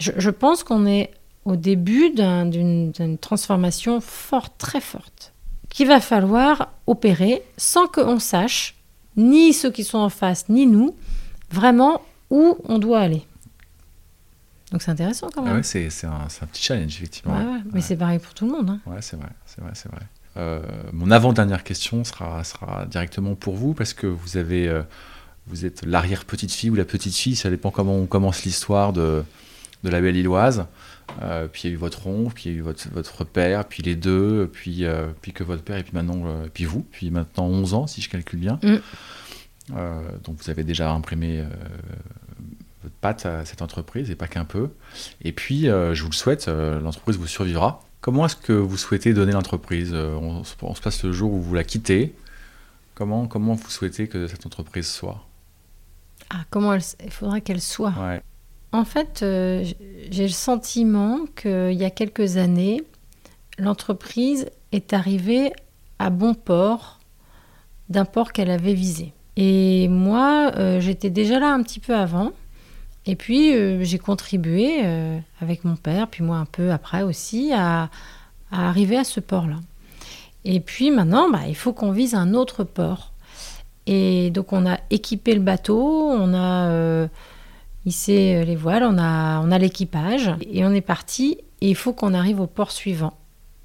[0.00, 1.12] Je, je pense qu'on est
[1.44, 5.32] au début d'une transformation forte, très forte,
[5.68, 8.76] qu'il va falloir opérer sans qu'on sache,
[9.16, 10.96] ni ceux qui sont en face, ni nous,
[11.50, 13.24] vraiment où on doit aller.
[14.72, 15.56] Donc c'est intéressant quand ah même.
[15.56, 17.36] ouais, c'est un, un, petit challenge, effectivement.
[17.36, 18.70] Ouais, mais c'est pareil pour tout le monde.
[18.70, 18.80] Hein.
[18.86, 20.02] Ouais, c'est vrai, c'est vrai, c'est vrai.
[20.36, 24.68] Euh, mon avant-dernière question sera, sera directement pour vous, parce que vous avez...
[24.68, 24.82] Euh,
[25.46, 29.22] vous êtes l'arrière-petite-fille ou la petite-fille, ça dépend comment on commence l'histoire de,
[29.84, 30.66] de la belle Illoise.
[31.22, 33.24] Euh, puis il y a eu votre oncle, puis il y a eu votre, votre
[33.24, 36.64] père, puis les deux, puis, euh, puis que votre père, et puis maintenant, euh, puis
[36.64, 38.58] vous, puis maintenant 11 ans, si je calcule bien.
[38.62, 38.76] Mm.
[40.24, 41.44] donc vous avez déjà imprimé
[42.82, 44.70] votre patte à cette entreprise, et pas qu'un peu.
[45.22, 47.82] Et puis, je vous le souhaite, l'entreprise vous survivra.
[48.00, 51.54] Comment est-ce que vous souhaitez donner l'entreprise on, on, se passe le jour où vous
[51.54, 52.14] la quittez.
[52.94, 55.24] Comment, comment vous souhaitez que cette entreprise soit?
[56.30, 58.22] Ah, comment il faudrait qu'elle soit ouais.
[58.74, 59.64] En fait, euh,
[60.10, 62.82] j'ai le sentiment qu'il y a quelques années,
[63.56, 65.52] l'entreprise est arrivée
[66.00, 66.98] à bon port
[67.88, 69.12] d'un port qu'elle avait visé.
[69.36, 72.32] Et moi, euh, j'étais déjà là un petit peu avant.
[73.06, 74.80] Et puis, euh, j'ai contribué
[75.40, 77.90] avec mon père, puis moi un peu après aussi, à,
[78.50, 79.60] arriver à ce port-là.
[80.44, 83.12] Et puis maintenant, bah, il faut qu'on vise un autre port.
[83.86, 87.08] Et donc, on a équipé le bateau, on a
[87.86, 91.38] hisser euh, les voiles, on a, on a l'équipage et on est parti.
[91.60, 93.14] Et il faut qu'on arrive au port suivant.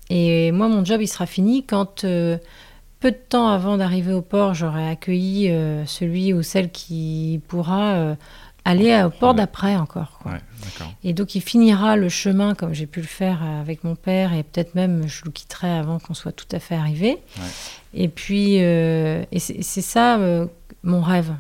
[0.10, 2.38] Et moi, mon job, il sera fini quand, euh,
[3.00, 8.16] peu de temps avant d'arriver au port, j'aurai accueilli euh, celui ou celle qui pourra
[8.66, 10.20] aller au port d'après encore.
[11.04, 14.44] et donc, il finira le chemin comme j'ai pu le faire avec mon père et
[14.44, 17.18] peut-être même je le quitterai avant qu'on soit tout à fait arrivé.
[17.94, 18.58] Et puis,
[19.38, 20.20] c'est ça
[20.84, 21.34] mon rêve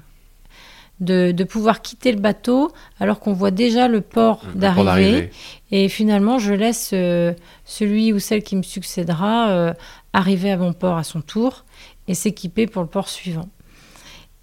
[1.00, 5.32] de, de, pouvoir quitter le bateau alors qu'on voit déjà le port d'arrivée.
[5.72, 7.34] Et finalement, je laisse euh,
[7.66, 9.74] celui ou celle qui me succédera euh,
[10.14, 11.66] arriver à mon port à son tour
[12.08, 13.50] et s'équiper pour le port suivant.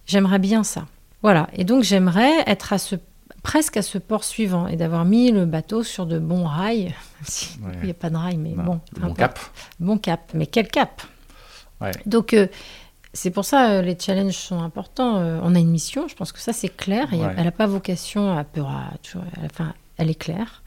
[0.06, 0.86] J'aimerais bien ça.
[1.22, 1.48] Voilà.
[1.54, 2.94] Et donc, j'aimerais être à ce,
[3.42, 6.94] presque à ce port suivant et d'avoir mis le bateau sur de bons rails.
[7.80, 8.80] Il n'y a pas de rails, mais bon.
[9.00, 9.38] Bon cap.
[9.80, 10.30] Bon cap.
[10.34, 11.02] Mais quel cap
[12.06, 12.46] Donc, euh,
[13.16, 15.16] c'est pour ça euh, les challenges sont importants.
[15.16, 17.08] Euh, on a une mission, je pense que ça c'est clair.
[17.12, 18.70] elle n'a pas vocation à peur.
[19.44, 20.62] Enfin, elle est claire.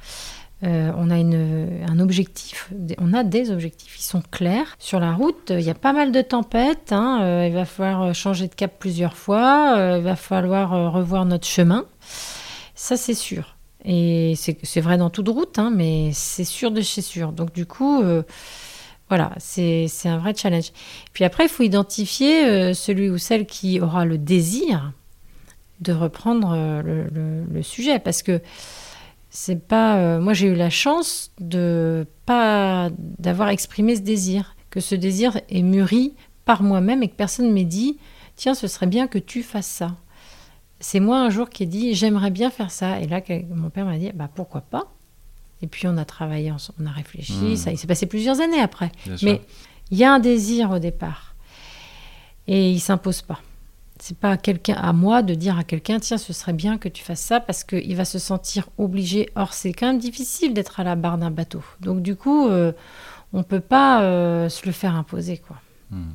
[0.63, 4.75] Euh, on a un objectif, on a des objectifs, ils sont clairs.
[4.77, 8.49] Sur la route, il y a pas mal de tempêtes, hein, il va falloir changer
[8.49, 11.85] de cap plusieurs fois, il va falloir revoir notre chemin.
[12.75, 13.55] Ça, c'est sûr.
[13.85, 17.31] Et c'est vrai dans toute route, hein, mais c'est sûr de chez sûr.
[17.31, 18.03] Donc, du coup,
[19.09, 20.71] voilà, c'est un vrai challenge.
[21.13, 24.93] Puis après, il faut identifier euh, celui ou celle qui aura le désir
[25.81, 27.97] de reprendre euh, le, sujet.
[27.97, 28.39] Parce que
[29.31, 29.97] c'est pas.
[29.97, 35.39] Euh, moi, j'ai eu la chance de pas d'avoir exprimé ce désir, que ce désir
[35.49, 36.13] est mûri
[36.45, 37.97] par moi-même et que personne m'ait dit
[38.35, 39.97] tiens, ce serait bien que tu fasses ça.
[40.79, 42.99] C'est moi un jour qui ai dit j'aimerais bien faire ça.
[42.99, 44.93] Et là, mon père m'a dit bah pourquoi pas?
[45.61, 47.33] Et puis on a travaillé, on a réfléchi.
[47.33, 47.55] Hmm.
[47.55, 48.91] Ça, il s'est passé plusieurs années après.
[49.21, 49.41] Mais
[49.91, 51.35] il y a un désir au départ.
[52.47, 53.39] Et il s'impose pas.
[53.99, 56.87] C'est pas à quelqu'un, à moi de dire à quelqu'un, tiens, ce serait bien que
[56.87, 59.29] tu fasses ça parce qu'il va se sentir obligé.
[59.35, 61.61] Or, c'est quand même difficile d'être à la barre d'un bateau.
[61.81, 62.71] Donc, du coup, euh,
[63.33, 65.57] on peut pas euh, se le faire imposer, quoi.
[65.91, 66.11] Hmm.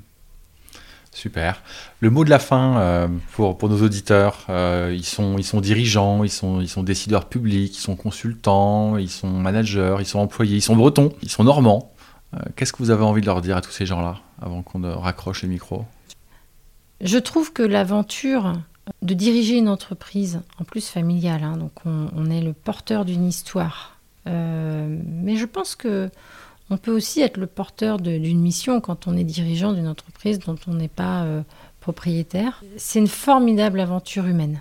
[1.14, 1.62] Super.
[2.00, 5.60] Le mot de la fin euh, pour, pour, nos auditeurs, euh, ils, sont, ils sont
[5.60, 10.18] dirigeants, ils sont, ils sont décideurs publics, ils sont consultants, ils sont managers, ils sont
[10.18, 11.92] employés, ils sont bretons, ils sont normands.
[12.34, 14.82] Euh, qu'est-ce que vous avez envie de leur dire à tous ces gens-là avant qu'on
[14.98, 15.84] raccroche les micros?
[17.00, 18.54] Je trouve que l'aventure
[19.02, 23.24] de diriger une entreprise, en plus familiale, hein, donc on, on, est le porteur d'une
[23.24, 23.98] histoire.
[24.26, 26.10] mais je pense que
[26.70, 30.56] on peut aussi être le porteur d'une mission quand on est dirigeant d'une entreprise dont
[30.66, 31.42] on n'est pas euh,
[31.80, 32.62] propriétaire.
[32.76, 34.60] C'est une formidable aventure humaine.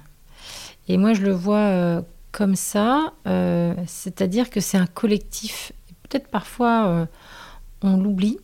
[0.90, 2.02] Et moi, je le vois euh,
[2.32, 5.72] comme ça, euh, c'est-à-dire que c'est un collectif.
[6.04, 7.08] Peut-être parfois,
[7.82, 8.38] on l'oublie,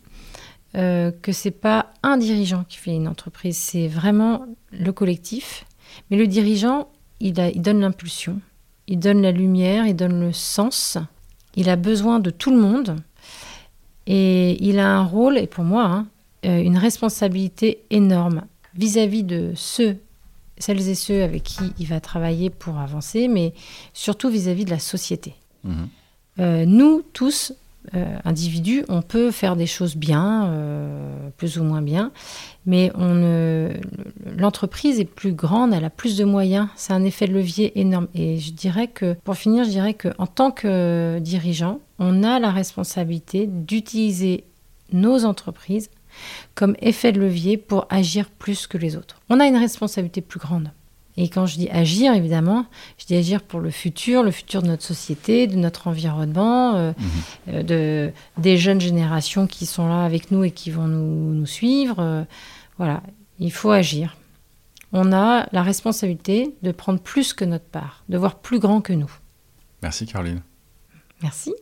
[0.72, 5.66] que c'est pas un dirigeant qui fait une entreprise, c'est vraiment le collectif.
[6.10, 6.88] Mais le dirigeant,
[7.20, 8.40] il donne l'impulsion,
[8.88, 10.98] il donne la lumière, il donne le sens.
[11.54, 12.96] Il a besoin de tout le monde
[14.06, 16.06] et il a un rôle, et pour moi, hein,
[16.46, 18.42] euh, une responsabilité énorme
[18.74, 19.96] vis-à-vis de ceux,
[20.58, 23.52] celles et ceux avec qui il va travailler pour avancer, mais
[23.92, 25.34] surtout vis-à-vis de la société.
[25.64, 25.88] Mhm.
[26.38, 27.52] Euh, nous, tous,
[27.94, 32.12] euh, individus, on peut faire des choses bien, euh, plus ou moins bien,
[32.66, 32.92] mais
[34.36, 38.08] l'entreprise est plus grande, elle a plus de moyens, c'est un effet de levier énorme.
[38.14, 42.50] Et je dirais que, pour finir, je dirais qu'en tant que dirigeant, on a la
[42.50, 44.44] responsabilité d'utiliser
[44.92, 45.90] nos entreprises
[46.54, 49.20] comme effet de levier pour agir plus que les autres.
[49.28, 50.70] On a une responsabilité plus grande.
[51.20, 52.64] Et quand je dis agir, évidemment,
[52.96, 56.92] je dis agir pour le futur, le futur de notre société, de notre environnement, euh,
[56.96, 57.06] mhm.
[57.48, 61.44] euh, de, des jeunes générations qui sont là avec nous et qui vont nous, nous
[61.44, 61.96] suivre.
[61.98, 62.22] Euh,
[62.78, 63.02] voilà,
[63.38, 64.16] il faut agir.
[64.92, 68.94] On a la responsabilité de prendre plus que notre part, de voir plus grand que
[68.94, 69.12] nous.
[69.82, 70.40] Merci Caroline.
[71.22, 71.52] Merci.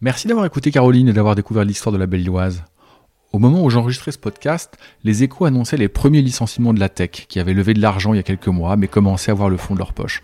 [0.00, 2.64] Merci d'avoir écouté Caroline et d'avoir découvert l'histoire de la Belle Illoise.
[3.32, 7.26] Au moment où j'enregistrais ce podcast, les échos annonçaient les premiers licenciements de la tech,
[7.28, 9.56] qui avaient levé de l'argent il y a quelques mois, mais commençaient à voir le
[9.56, 10.22] fond de leur poche.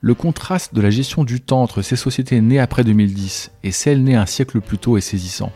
[0.00, 4.02] Le contraste de la gestion du temps entre ces sociétés nées après 2010 et celles
[4.02, 5.52] nées un siècle plus tôt est saisissant.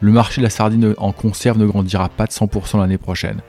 [0.00, 3.40] Le marché de la sardine en conserve ne grandira pas de 100% l'année prochaine,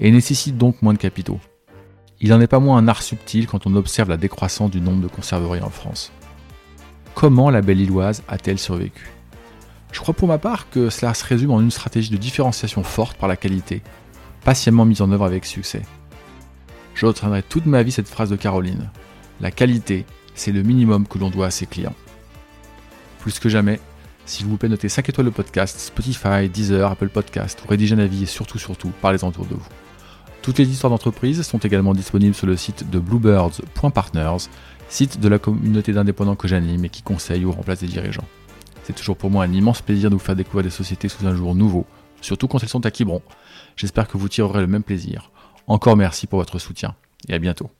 [0.00, 1.40] et nécessite donc moins de capitaux.
[2.20, 5.02] Il n'en est pas moins un art subtil quand on observe la décroissance du nombre
[5.02, 6.12] de conserveries en France.
[7.14, 9.19] Comment la belle Illoise a-t-elle survécu?
[9.92, 13.16] Je crois pour ma part que cela se résume en une stratégie de différenciation forte
[13.16, 13.82] par la qualité,
[14.44, 15.82] patiemment mise en œuvre avec succès.
[16.94, 18.90] Je retiendrai toute ma vie cette phrase de Caroline.
[19.40, 20.04] La qualité,
[20.34, 21.94] c'est le minimum que l'on doit à ses clients.
[23.20, 23.80] Plus que jamais,
[24.26, 27.98] s'il vous plaît, notez 5 étoiles le podcast, Spotify, Deezer, Apple Podcast, ou rédigez un
[27.98, 29.66] avis et surtout, surtout, parlez autour de vous.
[30.42, 34.48] Toutes les histoires d'entreprise sont également disponibles sur le site de bluebirds.partners,
[34.88, 38.24] site de la communauté d'indépendants que j'anime et qui conseille ou remplace des dirigeants.
[38.90, 41.32] C'est toujours pour moi un immense plaisir de vous faire découvrir des sociétés sous un
[41.32, 41.86] jour nouveau,
[42.20, 43.22] surtout quand elles sont à Quiberon.
[43.76, 45.30] J'espère que vous tirerez le même plaisir.
[45.68, 46.96] Encore merci pour votre soutien
[47.28, 47.70] et à bientôt.